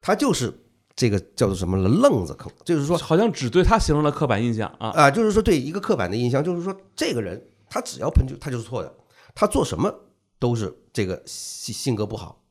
[0.00, 0.52] 他就是
[0.94, 4.90] 这个叫做什么了愣子孔，就是说好像只对他形成了刻板印象啊。
[4.90, 8.94] 啊、就是说对一个刻板的印象，就是说这个人他只要喷就他就是错的，
[9.34, 9.92] 他做什么
[10.38, 12.42] 都是这个性性格不好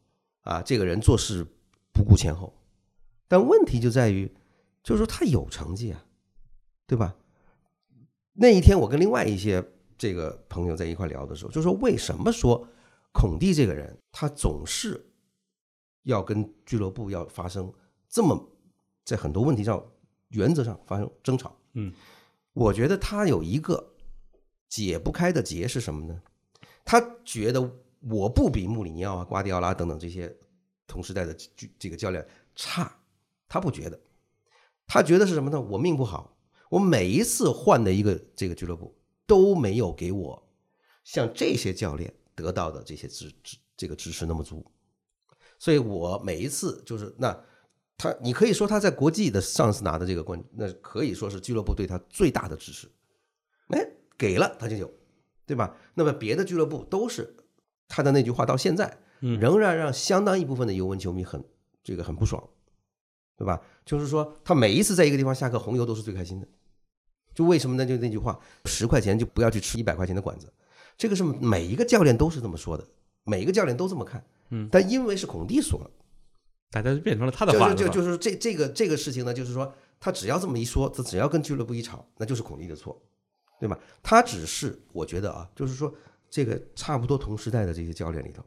[0.41, 1.45] 啊，这个人做事
[1.93, 2.54] 不顾前后。
[3.28, 4.30] 但问题就在于，
[4.84, 6.04] 就是说他有成绩啊，
[6.86, 7.16] 对吧？
[8.34, 9.64] 那一天我跟另外一些
[9.97, 12.67] 这个朋友在一块聊的时候，就说为什么说
[13.11, 15.05] 孔蒂这个人他总是
[16.03, 17.71] 要跟俱乐部要发生
[18.09, 18.49] 这么
[19.05, 19.83] 在很多问题上
[20.29, 21.55] 原则上发生争吵？
[21.73, 21.93] 嗯，
[22.53, 23.93] 我觉得他有一个
[24.69, 26.21] 解不开的结是什么呢？
[26.83, 27.71] 他觉得
[28.01, 30.35] 我不比穆里尼奥啊、瓜迪奥拉等等这些
[30.87, 32.99] 同时代的这这个教练差，
[33.47, 33.99] 他不觉得，
[34.85, 35.61] 他觉得是什么呢？
[35.61, 36.35] 我命不好，
[36.69, 38.93] 我每一次换的一个这个俱乐部
[39.26, 40.49] 都没有给我
[41.03, 44.65] 像这些教练得到的这些支支这个支持那么足，
[45.57, 47.38] 所以我每一次就是那
[47.97, 52.88] 他，你可以说他在国际的上次拿的这个冠，那可以说是俱乐部对他最大的支持，
[53.67, 54.91] 哎，给了他就有，
[55.45, 55.76] 对吧？
[55.93, 57.36] 那么别的俱乐部都是
[57.88, 61.43] 他的那句话，到现在嗯仍然让相当一部分的尤文球迷很
[61.84, 62.49] 这个很不爽，
[63.38, 63.61] 对吧？
[63.86, 66.47] 就是说他每一次在一个地方下课，红油都是最开心的。
[67.34, 67.86] 就为什么呢？
[67.86, 70.51] 就那句话，十块钱就不要去吃一百块钱的馆子，
[70.97, 72.88] 这个是每一个教练都是这么说的，
[73.23, 74.23] 每一个教练都这么看。
[74.49, 75.89] 嗯，但因为是孔蒂说了，
[76.69, 83.01] 大家就变成了他的就话是吧是就就是这这个这个事情呢，就是说他只要这么一说，他只要跟俱乐部一吵，那就是孔蒂的错，
[83.59, 83.79] 对吧？
[84.03, 85.93] 他只是我觉得啊，就是说
[86.29, 88.43] 这个差不多同时代的这些教练里头，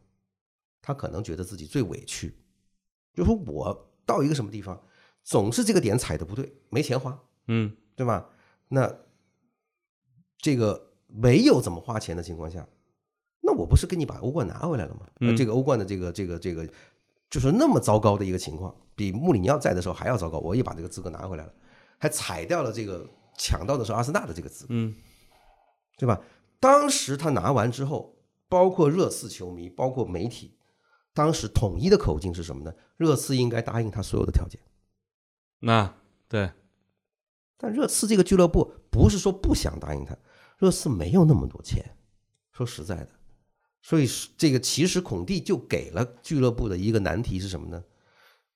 [0.81, 2.33] 他可能觉得自己最委屈，
[3.15, 4.81] 就说我到一个什么地方，
[5.25, 7.19] 总是这个点踩的不对，没钱花，
[7.49, 8.29] 嗯对吧？
[8.69, 8.93] 那
[10.39, 12.67] 这个没有怎么花钱的情况下，
[13.41, 15.07] 那我不是跟你把欧冠拿回来了吗？
[15.21, 16.69] 嗯呃这个欧冠的这个这个这个，
[17.31, 21.55] 就是那么糟糕的一个情况，比穆里尼奥在的时候还要糟糕，我也把这个资格拿回来了，
[21.99, 24.95] 还踩掉了这个抢到的是阿森纳的这个资格，嗯
[25.99, 26.21] 对吧？
[26.61, 28.17] 当时他拿完之后，
[28.49, 30.59] 包括热刺球迷，包括媒体，
[31.15, 32.75] 当时统一的口径是什么呢？
[32.97, 34.61] 热刺应该答应他所有的条件。
[35.61, 35.95] 那
[36.29, 36.51] 对，
[37.57, 40.17] 但热刺这个俱乐部不是说不想答应他，
[40.59, 41.85] 热刺没有那么多钱。
[42.53, 43.09] 说实在的，
[43.83, 47.83] 所以这个其实孔蒂就给了俱乐部的一个难题是什么呢？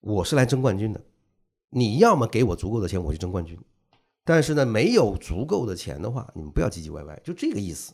[0.01, 1.01] 我是来争冠军的，
[1.69, 3.59] 你要么给我足够的钱，我去争冠军。
[4.25, 7.93] 但是呢，没有足够的钱的话，你们不要唧唧歪歪，就这个意思，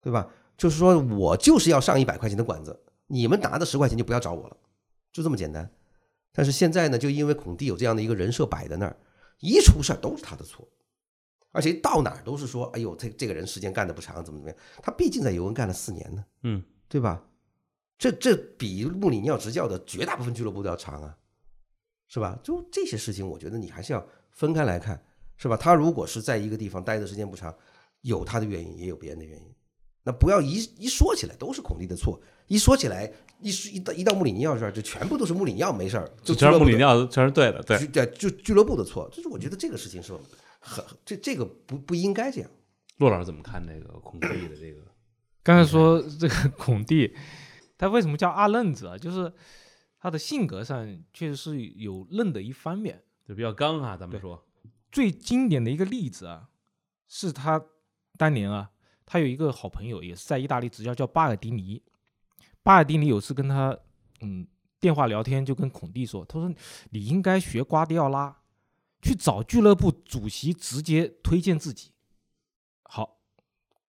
[0.00, 0.28] 对吧？
[0.56, 4.56] 就是说我就是要上一百块钱的馆子，你们拿的十块钱就不要找我了，
[5.12, 5.68] 就这么简单。
[6.32, 8.96] 但是现在呢，就因为孔蒂有这样的一个人设摆在那儿，
[9.42, 10.66] 一出事儿都是他的错，
[11.50, 14.58] 而且到哪儿都是说，哎呦，这这个人时间干的不长，怎么怎么样？
[14.80, 17.24] 他毕竟在尤文干了四年呢，嗯对吧？
[17.98, 21.18] 这这比穆里尼奥执教的绝大部分俱乐部都要长啊，
[22.06, 22.38] 是吧？
[22.42, 25.04] 就这些事情，我觉得你还是要分开来看，
[25.36, 25.56] 是吧？
[25.56, 27.52] 他如果是在一个地方待的时间不长，
[28.02, 29.54] 有他的原因，也有别人的原因。
[30.04, 32.20] 那不要一一说起来都是孔蒂的错，
[32.52, 39.08] 一说起来一说一到一到穆里尼奥这儿，就全部都是穆里尼奥没事儿，就全是穆里尼奥，全是对的，对对，就俱乐部的错。
[39.10, 40.12] 就是我觉得这个事情是
[40.60, 42.50] 很这这个不不应该这样。
[42.98, 44.82] 骆老师怎么看那个孔蒂的这个？
[45.42, 47.16] 刚才说这个 孔蒂，
[47.78, 48.98] 他为什么叫阿愣子啊？
[48.98, 49.32] 就是
[49.98, 53.02] 他的性格上确实是有愣的一方面。
[53.26, 54.44] 就比较刚啊，咱们说，
[54.90, 56.50] 最经典的一个例子啊，
[57.08, 57.60] 是他
[58.18, 58.70] 当年啊，
[59.06, 61.82] 他有一个好朋友也是在意大利执教，叫巴尔迪尼。
[62.62, 63.76] 巴尔迪尼有次跟他
[64.20, 64.46] 嗯
[64.78, 66.54] 电话聊天，就跟孔蒂说，他说
[66.90, 68.36] 你应该学瓜迪奥拉，
[69.00, 71.92] 去找俱乐部主席直接推荐自己。
[72.84, 73.18] 好，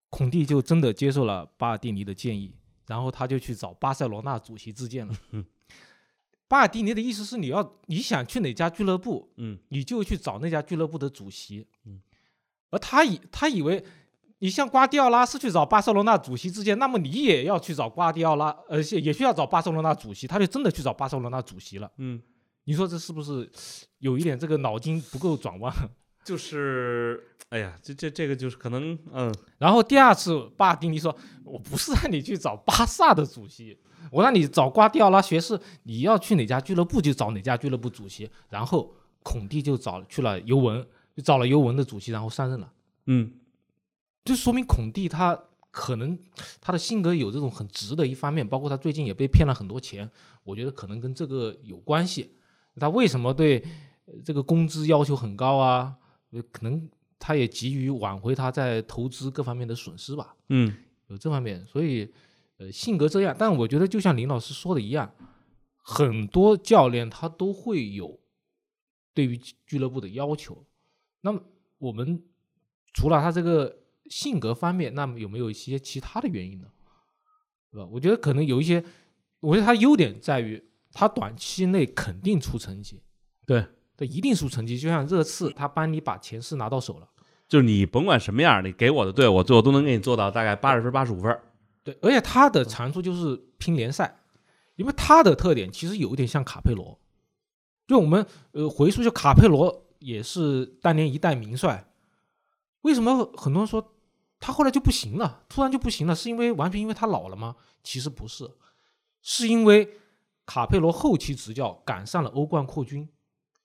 [0.10, 2.56] 孔蒂就真的接受了巴尔蒂尼的建议，
[2.88, 5.16] 然后他就去找巴塞罗那主席自荐了。
[6.48, 11.68] 巴尔蒂尼的意思是你要你想去哪家俱乐部，嗯你就去找那家俱乐部的主席。
[11.86, 12.02] 嗯，
[12.70, 13.84] 而他以他以为
[14.44, 21.90] 你像瓜迪奥拉是去找巴塞罗那主席之间，那么你也要去找瓜迪奥拉，而且，也需要找巴塞罗那主席，他就真的去找巴塞罗那主席了。
[21.98, 22.22] 嗯，
[22.66, 23.50] 你说这是不是
[24.00, 25.74] 有一点这个脑筋不够转弯？
[26.26, 31.16] 就是，哎呀，这这这个就是可能，嗯然后第二次，巴尔蒂尼说
[31.46, 33.78] ：“我不是让你去找巴萨的主席，
[34.12, 40.86] 我让你找瓜迪奥拉学士，你要去哪家俱乐部就找哪家俱乐部主席。”然后孔蒂就找去了尤文，
[41.16, 42.70] 就找了尤文的主席，然后上任了。
[43.06, 43.32] 嗯
[44.24, 45.38] 就说明孔蒂他
[45.72, 46.18] 可能
[46.62, 50.10] 他的性格有这种很直的一方面，包括他最近也被骗了很多钱，
[50.44, 52.36] 我觉得可能跟这个有关系。
[52.80, 53.60] 他为什么对
[54.06, 55.96] 呃这个工资要求很高啊？
[56.32, 60.76] 呃可能他也急于挽回他在投资各方面的损失吧，嗯
[61.08, 62.12] 有这方面，所以
[62.58, 63.36] 呃性格这样。
[63.38, 65.14] 但我觉得就像林老师说的一样，
[65.78, 68.20] 很多教练他都会有
[69.14, 70.66] 对于俱乐部的要求。
[71.22, 71.42] 那么
[71.78, 72.24] 我们
[72.94, 76.68] 除了他这个性格方面，那么有没有一些其他的原因呢？
[77.72, 77.90] 对吧？
[77.92, 78.84] 我觉得可能有一些，
[79.40, 83.02] 我觉得他优点在于他短期内肯定出成绩，
[83.48, 84.78] 对，对，一定出成绩。
[84.78, 87.10] 就像热刺，他帮你把前四拿到手了，
[87.48, 91.40] 就是你甭管什么样，你给我的队，我最后都能给你做到大概八十分、八十五分。
[91.84, 94.20] 对，而且他的长处就是拼联赛，
[94.76, 97.00] 因为他的特点其实有一点像卡佩罗，
[97.88, 101.92] 就我们呃回溯，就卡佩罗也是当年一代名帅，
[102.82, 103.93] 为什么很多人说
[104.46, 107.56] 他后来就不行了，突然就不行了，是因为完全因为他老了吗？
[107.82, 108.52] 其实不是，
[109.22, 109.90] 是因为
[110.46, 113.08] 卡佩罗后期执教赶上了欧冠扩军，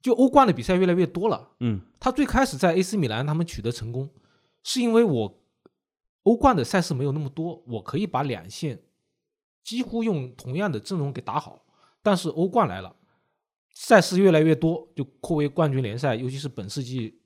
[0.01, 4.09] 就欧冠的比赛越来越多了，嗯他最开始在 AC 米兰他们取得成功，
[4.63, 5.43] 是因为我
[6.23, 8.81] 欧冠的赛事没有那么多，我可以把两线
[9.65, 11.65] 几乎用同样的阵容给打好。
[12.01, 12.95] 但是欧冠来了，
[13.75, 17.21] 赛事越来越多，就扩为冠军联赛，尤其是本世纪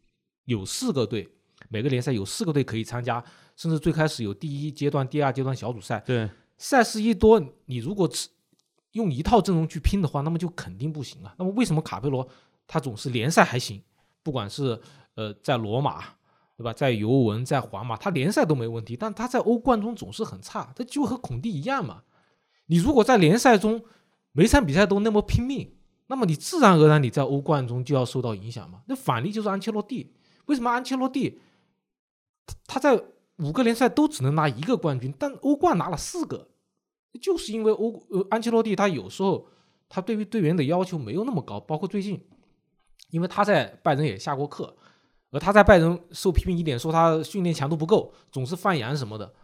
[0.46, 1.28] 有四个队，
[1.72, 3.24] 每个联赛有四个队可以参加，
[3.56, 5.98] 甚至最开始有第一阶段、第二阶段小组赛。
[6.04, 8.28] 对，赛事一多，你如果只
[8.92, 11.34] 用一套阵容去拼的话，那么就肯定不行啊。
[11.38, 12.28] 那么为什么卡佩罗
[12.66, 13.82] 他总是联赛还行，
[14.22, 14.78] 不管是
[15.14, 16.04] 呃在罗马
[16.58, 22.02] 对吧，在尤文、在皇马，他联赛都没问题，但他在欧冠中总是很差，这就和孔蒂一样嘛。
[22.66, 23.82] 你如果在联赛中
[24.32, 25.74] 每场比赛都那么拼命，
[26.08, 28.82] 那么你自然而然你在欧冠中就要受到影响嘛。
[28.86, 30.12] 那反例就是安切洛蒂，
[30.46, 31.40] 为什么安切洛蒂
[32.46, 33.02] 他他在
[33.38, 36.48] 五个联赛都只能拿一个冠军，但欧冠拿了四个，
[37.20, 39.46] 就是因为欧呃安切洛蒂他有时候
[39.88, 42.24] 他对于队员的要求没有那么高，包括最近，
[43.10, 44.76] 因为他在拜仁也下过课，
[45.30, 49.34] 而他在拜仁受批评一点，说他训练强度不够，总是犯阳什么的。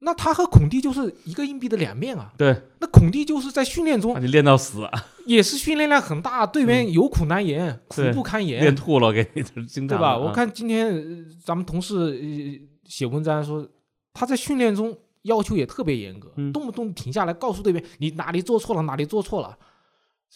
[0.00, 2.32] 那他和孔蒂就是一个硬币的两面啊。
[2.38, 5.06] 对，那孔蒂就是在训练中把你练到死，啊。
[5.26, 10.16] 也是训练量很大，队员有苦难言，苦不堪言，练吐了，给你对吧？
[10.16, 13.68] 我看今天呃咱们同事呃写文章说，
[14.14, 16.50] 他在训练中要求也特别严格，嗯。
[16.52, 19.58] 动不动停下来告诉队员你哪里做错了，哪里做错了，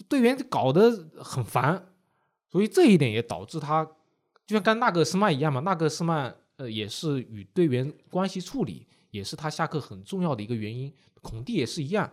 [0.09, 1.87] 队员搞得很烦，
[2.51, 3.85] 所以这一点也导致他
[4.47, 12.13] 就像跟纳格斯曼一样嘛，纳格斯曼呃也是与队员关系处理也是他下课很重要的一个原因，孔蒂也是一样，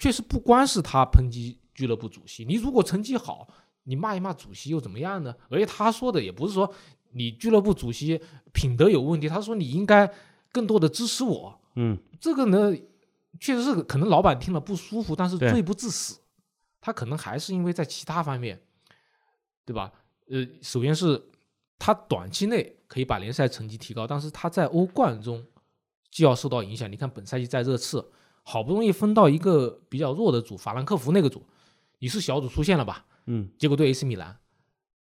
[0.00, 3.48] 确实不光是他抨击俱乐部主席，你如果成绩好。
[3.86, 5.34] 你骂一骂主席又怎么样呢？
[5.50, 6.72] 而且他说的也不是说
[7.10, 8.18] 你俱乐部主席
[8.50, 10.10] 品德有问题，他说你应该
[10.50, 11.60] 更多的支持我。
[11.74, 12.74] 嗯，这个呢，
[13.38, 16.18] 确实是可能老板听了不舒服，但是罪不至死。
[16.80, 18.58] 他可能还是因为在其他方面，
[19.66, 19.92] 对吧？
[20.30, 21.22] 呃，首先是
[21.78, 25.44] 他短期内可以把联赛成绩提高，但是他在欧冠中
[26.14, 26.90] 就要受到影响。
[26.90, 28.08] 你看本赛季在热刺，
[28.44, 31.44] 好不容易分到一个比较弱的组，法兰克福那个组，
[31.98, 33.04] 你是小组出线了吧？
[33.26, 34.38] 嗯，结果对 AC 米兰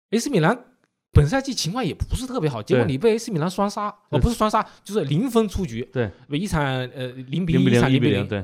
[0.09, 0.76] ，AC 米兰
[1.11, 8.43] 本赛季情况也不是特别好，结果你被 AC 米兰双杀，哦对不是双杀，就是零分出局，对，一场呃零比一，一场零比零，，对，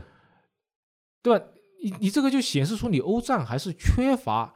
[1.23, 1.45] 对吧？
[1.81, 4.53] 你你这个就显示出你欧战还是缺乏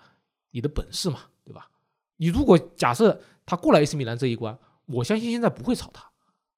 [0.51, 1.67] 你的本事嘛，对吧？
[2.17, 4.55] 你如果假设他过了 AC 米兰这一关，
[4.85, 6.05] 我相信现在不会炒他，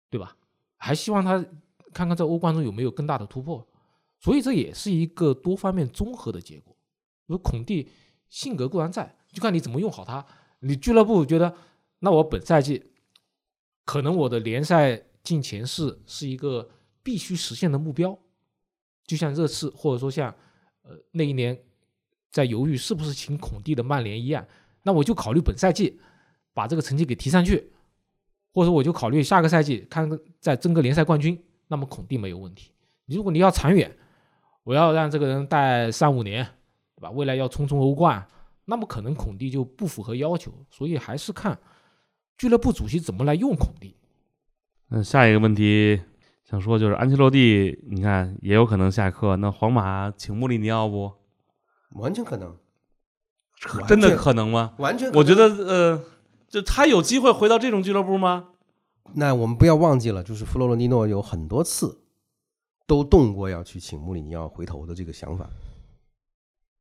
[0.09, 0.35] 对吧？
[0.85, 1.43] 还希望他
[1.91, 3.67] 看看在欧冠中有没有更大的突破，
[4.19, 6.77] 所以这也是一个多方面综合的结果。
[7.25, 7.89] 如孔蒂
[8.29, 10.23] 性格固然在，就看你怎么用好他。
[10.59, 11.55] 你俱乐部觉得，
[12.01, 12.91] 那我本赛季
[13.83, 16.69] 可能我的联赛进前四是一个
[17.01, 18.19] 必须实现的目标，
[19.07, 20.29] 就像热刺或者说像
[20.83, 21.59] 呃那一年
[22.29, 24.45] 在犹豫是不是请孔蒂的曼联一样，
[24.83, 25.99] 那我就考虑本赛季
[26.53, 27.71] 把这个成绩给提上去，
[28.55, 31.37] 或者我就考虑下个赛季看看再争个联赛冠军，
[31.67, 32.71] 那么孔蒂没有问题。
[33.05, 33.93] 如果你要长远，
[34.63, 36.41] 我要让这个人带三五年，
[36.95, 37.11] 对吧？
[37.11, 38.25] 未来要冲冲欧冠，
[38.63, 41.59] 那么可能孔蒂就不符合要求，所以还是看
[42.37, 43.97] 俱乐部主席怎么来用孔蒂。
[44.89, 45.99] 嗯，下一个问题
[46.49, 51.11] 想说就是安切洛蒂，你看也有可能下课，那皇马请穆里尼奥不？
[51.91, 52.55] 完全可能，
[53.85, 54.73] 真的可能吗？
[54.77, 55.19] 完全可能。
[55.19, 56.03] 我觉得呃，
[56.47, 58.49] 就他有机会回到这种俱乐部吗？
[59.13, 62.01] 那我们不要忘记了，就是弗洛伦蒂诺有很多次
[62.87, 65.49] 都动过要去请穆里尼奥回头的这个想法。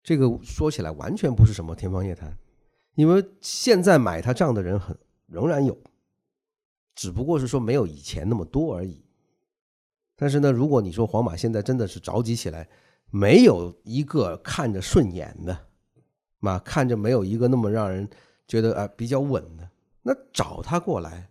[0.03, 2.37] 这个说起来完全不是什么天方夜谭，
[2.95, 4.97] 因为现在买他账的人很
[5.27, 5.77] 仍然有，
[6.95, 9.03] 只不过是说没有以前那么多而已。
[10.17, 12.69] 但是呢，如果你说皇马现在真的是着急起来，
[13.11, 15.67] 没有一个看着顺眼的，
[16.39, 18.09] 嘛，看着没有一个那么让人
[18.47, 19.69] 觉得啊、比较稳的，
[20.03, 21.29] 那找他过来，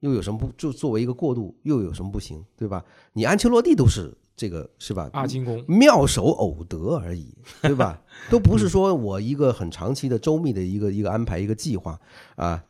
[0.00, 0.50] 又有什么不？
[0.56, 2.84] 就作为一个过渡，又有什么不行，对吧？
[3.12, 5.10] 你安切洛蒂都是这个是吧？
[5.12, 8.00] 阿金工，妙手偶得而已，对吧？
[8.30, 11.98] 都不是说我一个很长期的周密的一个一个安排一个计划
[12.36, 12.64] 啊，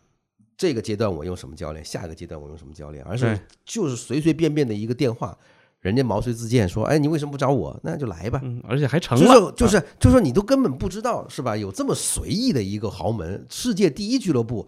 [0.57, 5.37] 这个阶段我用什么教练，下个阶段我用什么教练，而是就是随随便便的一个电话，
[5.81, 7.79] 人家毛遂自荐说，哎，你为什么不找我？
[7.83, 8.41] 那就来吧。
[8.43, 11.57] 嗯，而且还成就了，是就是就说你都根本不知道是吧？
[11.57, 14.67] 有这么随意的一个豪门，世界第一俱乐部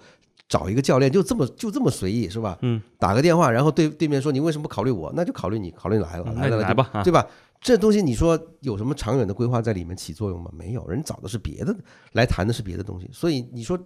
[0.48, 2.58] 找一个教练就这么就这么随意是吧？
[2.62, 5.12] 嗯，打个电话，然后对对面说你为什么不考虑我？
[5.14, 7.26] 那就考虑你，考虑你来了，嗯来了来吧，啊对吧？
[7.60, 10.50] 这东西你说有什么长远的规划在里面起作用吗？
[10.54, 11.76] 没有，人找的是别的，
[12.12, 13.10] 来谈的是别的东西。
[13.12, 13.78] 所以你说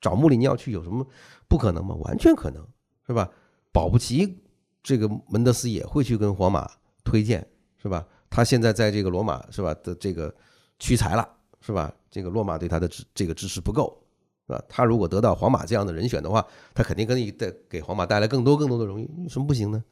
[0.00, 1.06] 找穆里尼奥去有什么
[1.46, 1.94] 不可能吗？
[1.96, 2.66] 完全可能，
[3.06, 3.30] 是吧？
[3.70, 4.36] 保不齐
[4.82, 6.70] 这个门德斯也会去跟皇马
[7.04, 8.06] 推荐，是吧？
[8.28, 10.34] 他现在在这个罗马是吧的这个
[10.78, 11.28] 屈才了，
[11.60, 11.92] 是吧？
[12.10, 14.00] 这个罗马对他的支这个支持不够，
[14.46, 14.62] 是吧？
[14.68, 19.82] 他如果得到皇马这样的人选的话，他肯定可以带给皇马带来更多更多的荣誉，有什么不行呢？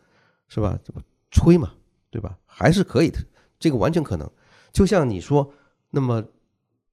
[0.48, 0.78] 是吧？
[0.84, 1.74] 这不吹嘛，
[2.10, 2.38] 对吧？
[2.46, 3.18] 还是可以的，
[3.58, 4.30] 这个完全可能。
[4.72, 5.52] 就像你说，
[5.90, 6.24] 那么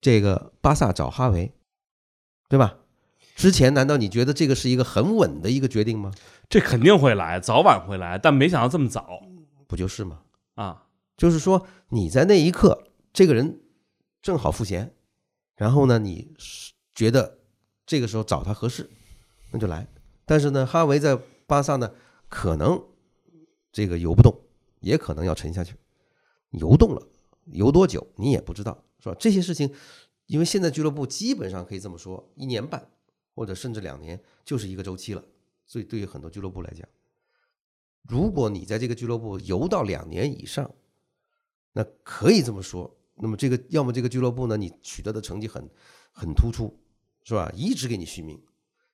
[0.02, 1.54] 这个巴萨找哈维，
[2.50, 2.78] 对吧？
[3.36, 6.11] 之前难道你觉得这个是一个很稳的一个决定吗？
[6.49, 9.21] 这肯定会来，早晚会来，但没想到这么早
[9.67, 10.21] 不就是吗？
[10.55, 10.88] 啊！
[11.17, 13.61] 就是说你在那一刻，这个人
[14.21, 14.93] 正好赋闲，
[15.55, 16.33] 然后呢，你
[16.93, 17.39] 觉得
[17.86, 18.89] 这个时候找他合适，
[19.51, 19.86] 那就来。
[20.25, 21.91] 但是呢，哈维在巴萨呢，
[22.29, 22.81] 可能
[23.71, 24.33] 这个游不动，
[24.79, 25.75] 也可能要沉下去。
[26.51, 27.01] 游动了，
[27.51, 29.15] 游多久你也不知道，是吧？
[29.19, 29.73] 这些事情，
[30.27, 32.88] 因为现在俱乐部基本上可以这么说，一年半
[33.36, 35.23] 或者甚至两年就是一个周期了。
[35.67, 36.88] 所以对于很多俱乐部来讲，
[38.01, 40.73] 如果你在这个俱乐部游到两年以上，
[41.73, 42.97] 那可以这么说。
[43.15, 45.69] 那么这个要么这个俱乐部呢，你取得的成绩很
[46.11, 46.77] 很突出，
[47.23, 47.51] 是吧？
[47.55, 48.38] 一直给你续命；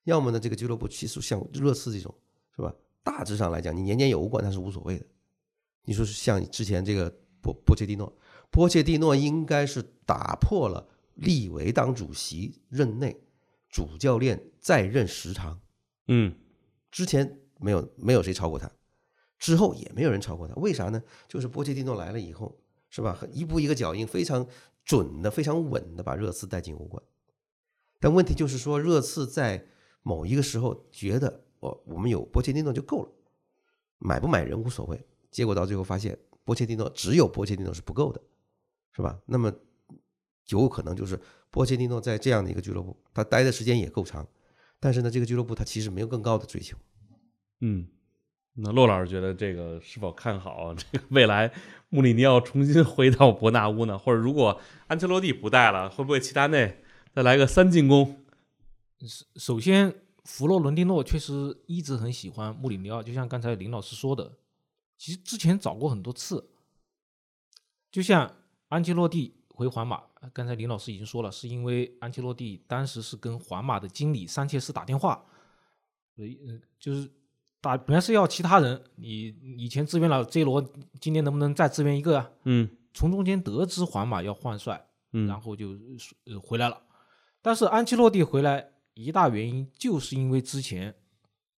[0.03, 2.13] 要么呢，这个俱乐部其实像热刺这种，
[2.55, 2.73] 是吧？
[3.03, 5.05] 大致上来讲，你年年有欧冠那是无所谓的。
[5.83, 7.09] 你说是像之前这个
[7.41, 8.15] 波波切蒂诺，
[8.51, 13.19] 波切蒂诺应该是打破了利维当主席任内
[13.71, 15.59] 主教练在任时长，
[16.07, 16.35] 嗯
[16.91, 18.69] 之前没有没有谁超过他，
[19.39, 20.53] 之后也没有人超过他。
[20.55, 21.01] 为啥呢？
[21.27, 23.17] 就是波切蒂诺来了以后，是吧？
[23.31, 24.45] 一步一个脚印，非常
[24.83, 27.01] 准的、非常稳的把热刺带进欧冠。
[27.99, 29.65] 但问题就是说，热刺在
[30.01, 33.11] 某一个时候觉得，我我们有波切蒂诺就够了，
[33.99, 35.07] 买不买人无所谓。
[35.29, 38.21] 结果到最后发现，波切蒂诺只有波切蒂诺是不够的，
[38.91, 39.17] 是吧？
[39.25, 39.53] 那么
[40.47, 41.17] 有可能就是
[41.51, 44.27] 波切蒂诺在这样的一个俱乐部，他待的时间也够长，
[44.79, 46.75] 但是呢，这个俱乐部他其实没有更高的追求。
[47.59, 47.87] 嗯。
[48.55, 51.49] 那骆老师觉得这个是否看好 这个未来
[51.87, 53.97] 穆里尼奥重新回到伯纳乌呢？
[53.97, 56.83] 或者如果安切洛蒂不带了，会不会齐达内
[57.13, 58.25] 再来个三进攻？
[59.37, 59.95] 首先，
[60.25, 64.33] 弗洛伦蒂诺确实一直很喜欢穆里尼奥，就像刚才林老师说的，
[64.97, 66.49] 其实之前找过很多次。
[67.89, 68.35] 就像
[68.67, 75.25] 安切洛蒂回皇马，刚才林老师已经说了，是因为安切洛蒂当时是跟皇马的经理桑切斯打电话，
[76.15, 77.11] 所以嗯，就是
[77.59, 80.61] 打本来是要其他人，你以前支援了 J 罗，
[80.99, 82.31] 今年能不能再支援一个啊？
[82.43, 85.69] 嗯从中间得知皇马要换帅，嗯，然后就
[86.25, 86.81] 呃回来了。
[87.41, 90.93] 但是安切洛蒂回来一大原因就是因为之前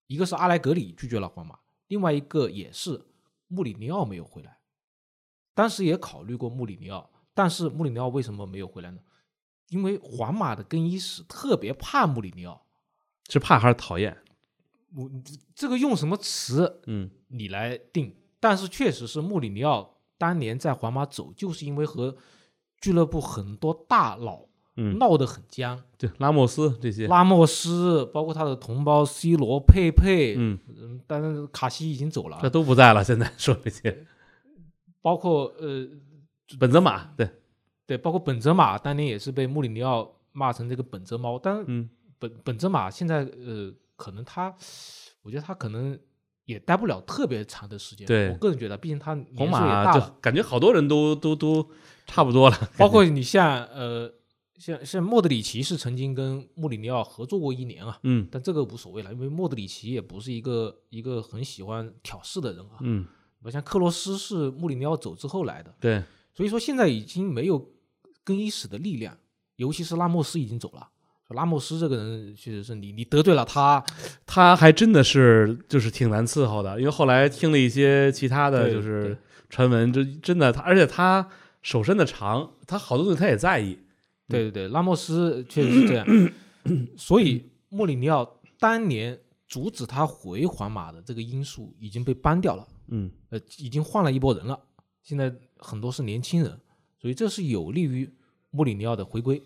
[0.08, 1.58] 一个是阿莱格里拒绝了皇马，
[1.88, 3.02] 另外一个也是
[3.48, 4.60] 穆里尼奥没有回来。
[5.56, 9.00] 当时也考虑过穆里尼奥，但是穆里尼奥为什么没有回来呢？
[9.70, 12.66] 因为皇马的更衣室特别怕穆里尼奥。
[13.30, 14.18] 是怕还是讨厌？
[14.96, 15.10] 我
[15.56, 18.16] 这个用什么词嗯你来定？
[18.40, 22.16] 但是确实是穆里尼奥当年在皇马走，就是因为和
[22.80, 25.82] 俱乐部很多大佬嗯，闹得很僵。
[25.98, 33.04] 对拉莫斯这些，拉莫斯，包括他的同胞 C 罗、佩佩，嗯，嗯，但是卡西已经走了这，都不在了。
[33.04, 34.06] 现在说这些，
[35.02, 35.88] 包括呃，
[36.60, 37.30] 本泽马，对，
[37.86, 41.90] 对，包括本泽马当年也是被穆里尼奥骂成这个本泽猫，但是嗯
[42.20, 44.54] 本本泽马现在呃，可能他，
[45.22, 45.98] 我觉得他可能
[46.46, 48.06] 也待不了特别长的时间。
[48.06, 51.70] 对我个人觉得，毕竟他皇年岁也马就大了，感觉好多人都都都
[52.06, 52.70] 差不多了。
[52.78, 54.14] 包括你像呃，
[54.58, 62.78] 像像莫德里奇是曾经跟穆里尼奥合作过一年啊，嗯但这个无所谓了，因为莫德里奇也不是一个一个很喜欢挑事的人啊。
[62.82, 63.06] 嗯，
[63.42, 67.72] 我像克罗斯是穆里尼奥走之后来的，对，所以说现在已经没有
[68.24, 69.18] 更衣室的力量，
[69.56, 70.90] 尤其是拉莫斯已经走了。
[71.30, 73.84] 拉莫斯这个人确实是你你得罪了他，
[74.26, 79.18] 他还真的是就是挺难伺候的，因为后来听了一些其他的就是
[79.50, 81.28] 传闻，就真的他，而且他
[81.64, 83.80] 手伸的长，他好多东西他也在意。
[84.28, 86.06] 对对对，拉莫斯确实是这样。
[86.96, 94.60] 所以莫里尼奥当年阻止他回皇马的这个因素已经被搬掉了，嗯呃，已经换了一波人了，
[95.04, 96.60] 现在很多是年轻人，
[97.00, 98.12] 所以这是有利于
[98.50, 99.44] 穆里尼奥的回归。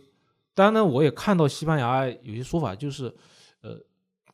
[0.53, 3.14] 当然呢，我也看到西班牙有些说法，就是
[3.61, 3.80] 呃，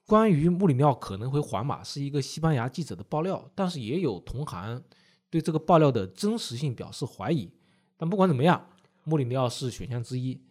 [0.05, 4.83] 关于穆里尼奥可能会皇马是一个西班牙记者的爆料，但是也有同行
[5.29, 7.51] 对这个爆料的真实性表示怀疑。
[7.97, 8.69] 但不管怎么样，
[9.03, 10.41] 穆里尼奥是选项之一。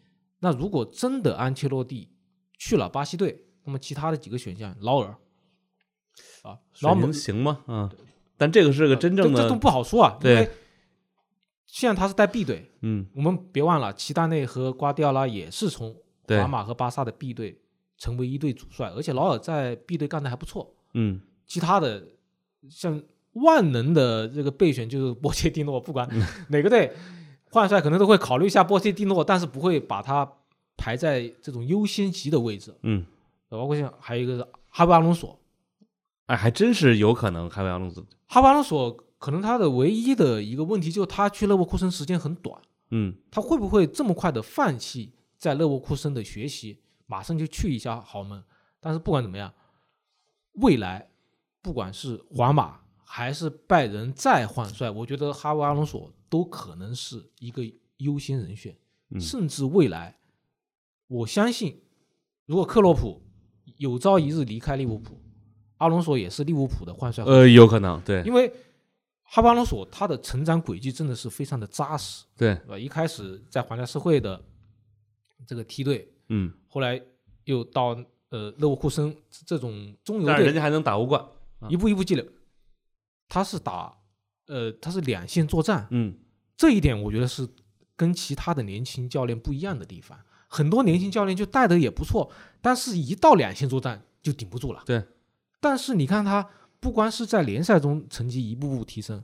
[0.40, 2.10] 那如果真的安切洛蒂
[2.58, 5.16] 去了巴西队，那么其他的几个选项，劳尔
[6.42, 7.62] 啊，劳尔行吗？
[7.66, 7.90] 嗯，
[8.36, 10.50] 但这个是个真正的这这都，不好说啊，因对为
[11.72, 15.96] 现在他是带 B 队，嗯，我们别忘了，齐达内和瓜迪奥拉也是从
[16.26, 16.38] 对。
[16.38, 17.58] 皇马和巴萨的 B 队
[17.96, 20.74] 成为一队主帅，而且劳尔在 B 队干得还不错。
[20.92, 22.06] 嗯，其他的
[22.68, 26.22] 像万能的这个备选就是波切蒂诺，不管嗯。
[26.50, 26.92] 哪个队
[27.50, 30.30] 换帅，可能都会考虑一下波切蒂诺，但是不会把他
[30.76, 32.74] 排在这种优先级的位置。
[32.82, 33.06] 嗯，
[33.48, 35.40] 包括像还有一个是哈维阿隆索，
[36.26, 42.60] 哎，还真是有可能哈维阿隆索，哈维阿隆索可能他的唯一的一个问题就是他去勒沃库森时间很短。
[42.90, 43.14] 嗯。
[43.30, 48.42] 他会不会这么快的放弃在勒沃库森的学习，马上就去一下豪门？
[48.80, 49.54] 但是不管怎么样，
[50.54, 51.08] 未来
[51.62, 57.62] 不管是皇马还是拜仁再换帅，我觉得哈维阿隆索都可能是一个
[57.98, 58.76] 优先人选，
[59.10, 59.20] 嗯。
[59.20, 60.18] 甚至未来，
[61.06, 61.80] 我相信，
[62.46, 63.22] 如果克洛普
[63.76, 65.22] 有朝一日离开利物浦，
[65.76, 68.24] 阿隆索也是利物浦的换帅呃，有可能，对。
[68.24, 68.52] 因为
[69.34, 72.22] 哈巴罗索他的成长轨迹真的是非常的扎实。
[72.36, 72.78] 对，对吧？
[72.78, 74.38] 一开始在皇家社会的
[75.46, 77.00] 这个梯队，嗯，后来
[77.44, 77.96] 又到
[78.28, 81.26] 呃勒沃库森这种中游队，但是人家还能打欧冠，
[81.70, 82.28] 一步一步积累。
[83.26, 83.96] 他是打
[84.48, 86.14] 呃他是两线作战，嗯
[86.54, 87.48] 这一点我觉得是
[87.96, 90.20] 跟其他的年轻教练不一样的地方。
[90.46, 92.30] 很多年轻教练就带的也不错，
[92.60, 94.82] 但是一到两线作战就顶不住了。
[94.84, 95.02] 对，
[95.58, 96.46] 但是你看他
[96.82, 99.22] 不光是在联赛中成绩一步步提升，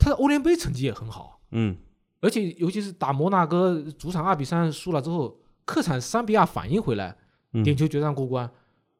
[0.00, 1.76] 他的欧联杯成绩也很好，嗯，
[2.20, 7.16] 而且尤其是打摩纳哥主场二比三输了之后，客场三比二反应回来，
[7.52, 8.50] 嗯点球决战过关，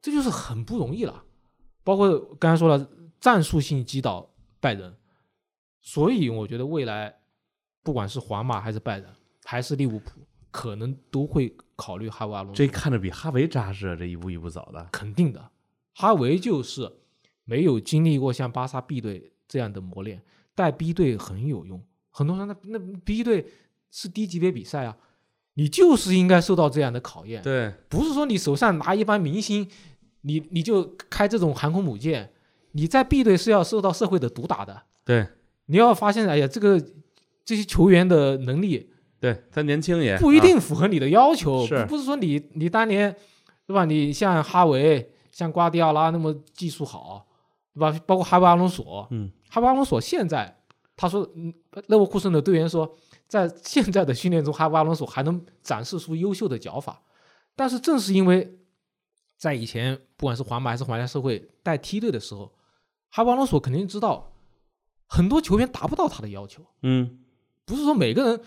[0.00, 1.24] 这就是很不容易了。
[1.82, 2.88] 包括刚才说了
[3.20, 4.30] 战术性击倒
[4.60, 4.94] 拜仁，
[5.80, 7.12] 所以我觉得未来
[7.82, 9.12] 不管是皇马还是拜仁
[9.44, 10.20] 还是利物浦，
[10.52, 12.64] 可能都会考虑哈维阿隆索。
[12.64, 14.88] 这看着比哈维扎实啊，这一步一步走的。
[14.92, 15.50] 肯定的，
[15.94, 16.88] 哈维就是
[17.52, 20.22] 没有经历过像巴萨 B 队这样的磨练，
[20.54, 21.78] 带 B 队很有用。
[22.10, 23.46] 很多人说那那 B 队
[23.90, 24.96] 是低级别比赛啊，
[25.52, 29.68] 你就是应该受到这样的考验，对，不是说你手上拿一帮明星，
[30.22, 32.32] 你你就开这种航空母舰，
[32.70, 34.84] 你在 B 队是要受到社会的毒打的。
[35.04, 35.26] 对，
[35.66, 36.82] 你要发现，哎呀，这个
[37.44, 43.14] 这些球员的能力对他年轻也不一啊定符合你的要求，是不不是说你你当年
[43.66, 43.84] 对吧？
[43.84, 47.26] 你像哈维、像瓜迪奥拉那么技术好，
[47.74, 48.00] 对吧？
[48.06, 50.62] 包括哈维阿隆索，嗯，哈维阿隆索现在
[50.96, 51.52] 他说，嗯，
[51.88, 52.96] 勒沃库森的队员说，
[53.26, 57.02] 在现在的训练中，哈维阿隆索还能展示出优秀的脚法，
[57.56, 58.58] 但是正是因为
[59.36, 62.52] 在以前不管是皇马还是皇家社会带梯队的时候，
[63.10, 64.32] 哈维阿隆索肯定知道
[65.06, 67.20] 很多球员达不到他的要求，嗯，
[67.64, 68.40] 不是说每个人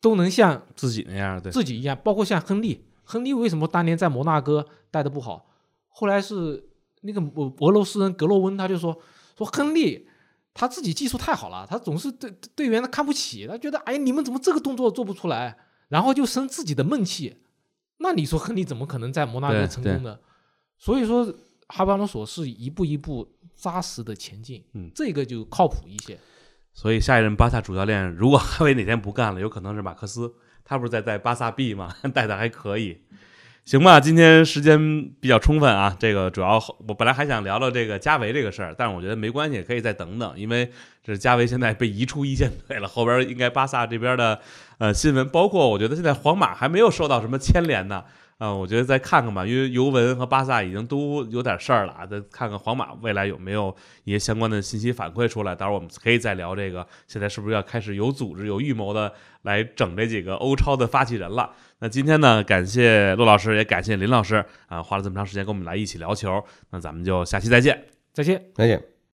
[0.00, 5.46] 都能像自己那样，对，自己一样，包括像亨利，亨利为什么当年在摩纳哥带的不好？
[5.88, 6.68] 后来是
[7.04, 8.98] 那个俄俄罗斯人格洛温，他就说
[9.38, 10.08] 说亨利
[10.52, 15.56] 他自己技术太好了，他总是对队员他看不起，他觉得哎你们怎么这个动作做不出来，
[15.88, 17.38] 然后就生自己的闷气。
[17.98, 20.18] 那你说亨利怎么可能在摩纳哥成功呢？
[20.76, 21.32] 所以说
[21.68, 26.18] 哈巴罗索是一步一步扎实的前进，嗯这个就靠谱一些。
[26.72, 31.94] 所以下一任巴萨主教练，如果 哈维哪天不干了，有可能是马克思，他不是在在巴萨 B 嘛？
[32.12, 33.00] 带的还可以，
[33.64, 33.98] 行吧？
[33.98, 34.78] 今天时间
[35.20, 40.70] 比较充分啊，这个主要我本来还想聊聊这个加维这个事儿，但是我觉得没关系，可以再等等，因为
[41.02, 44.38] 这是加维现在被移出一线队了，后边应该巴萨这边的
[44.76, 48.04] 呃新闻，包括我觉得现在皇马还没有受到什么牵连呢。
[48.36, 59.10] 啊、 我觉得再看看吧，因为尤文和巴萨已经都有点事儿了啊，再看看皇马未来有没有一些相关的信息反馈出来，到时候我们可以再聊这个，现在是不是要开始有组织、有预谋的
[59.42, 61.48] 来整这几个欧超的发起人了？
[61.84, 67.84] 那今天呢，感谢陆老师，也感谢林老师啊，花了这么长时间跟我们来一起聊球，那咱们就下期再见。
[68.14, 68.42] 再见。
[68.54, 68.93] 再见。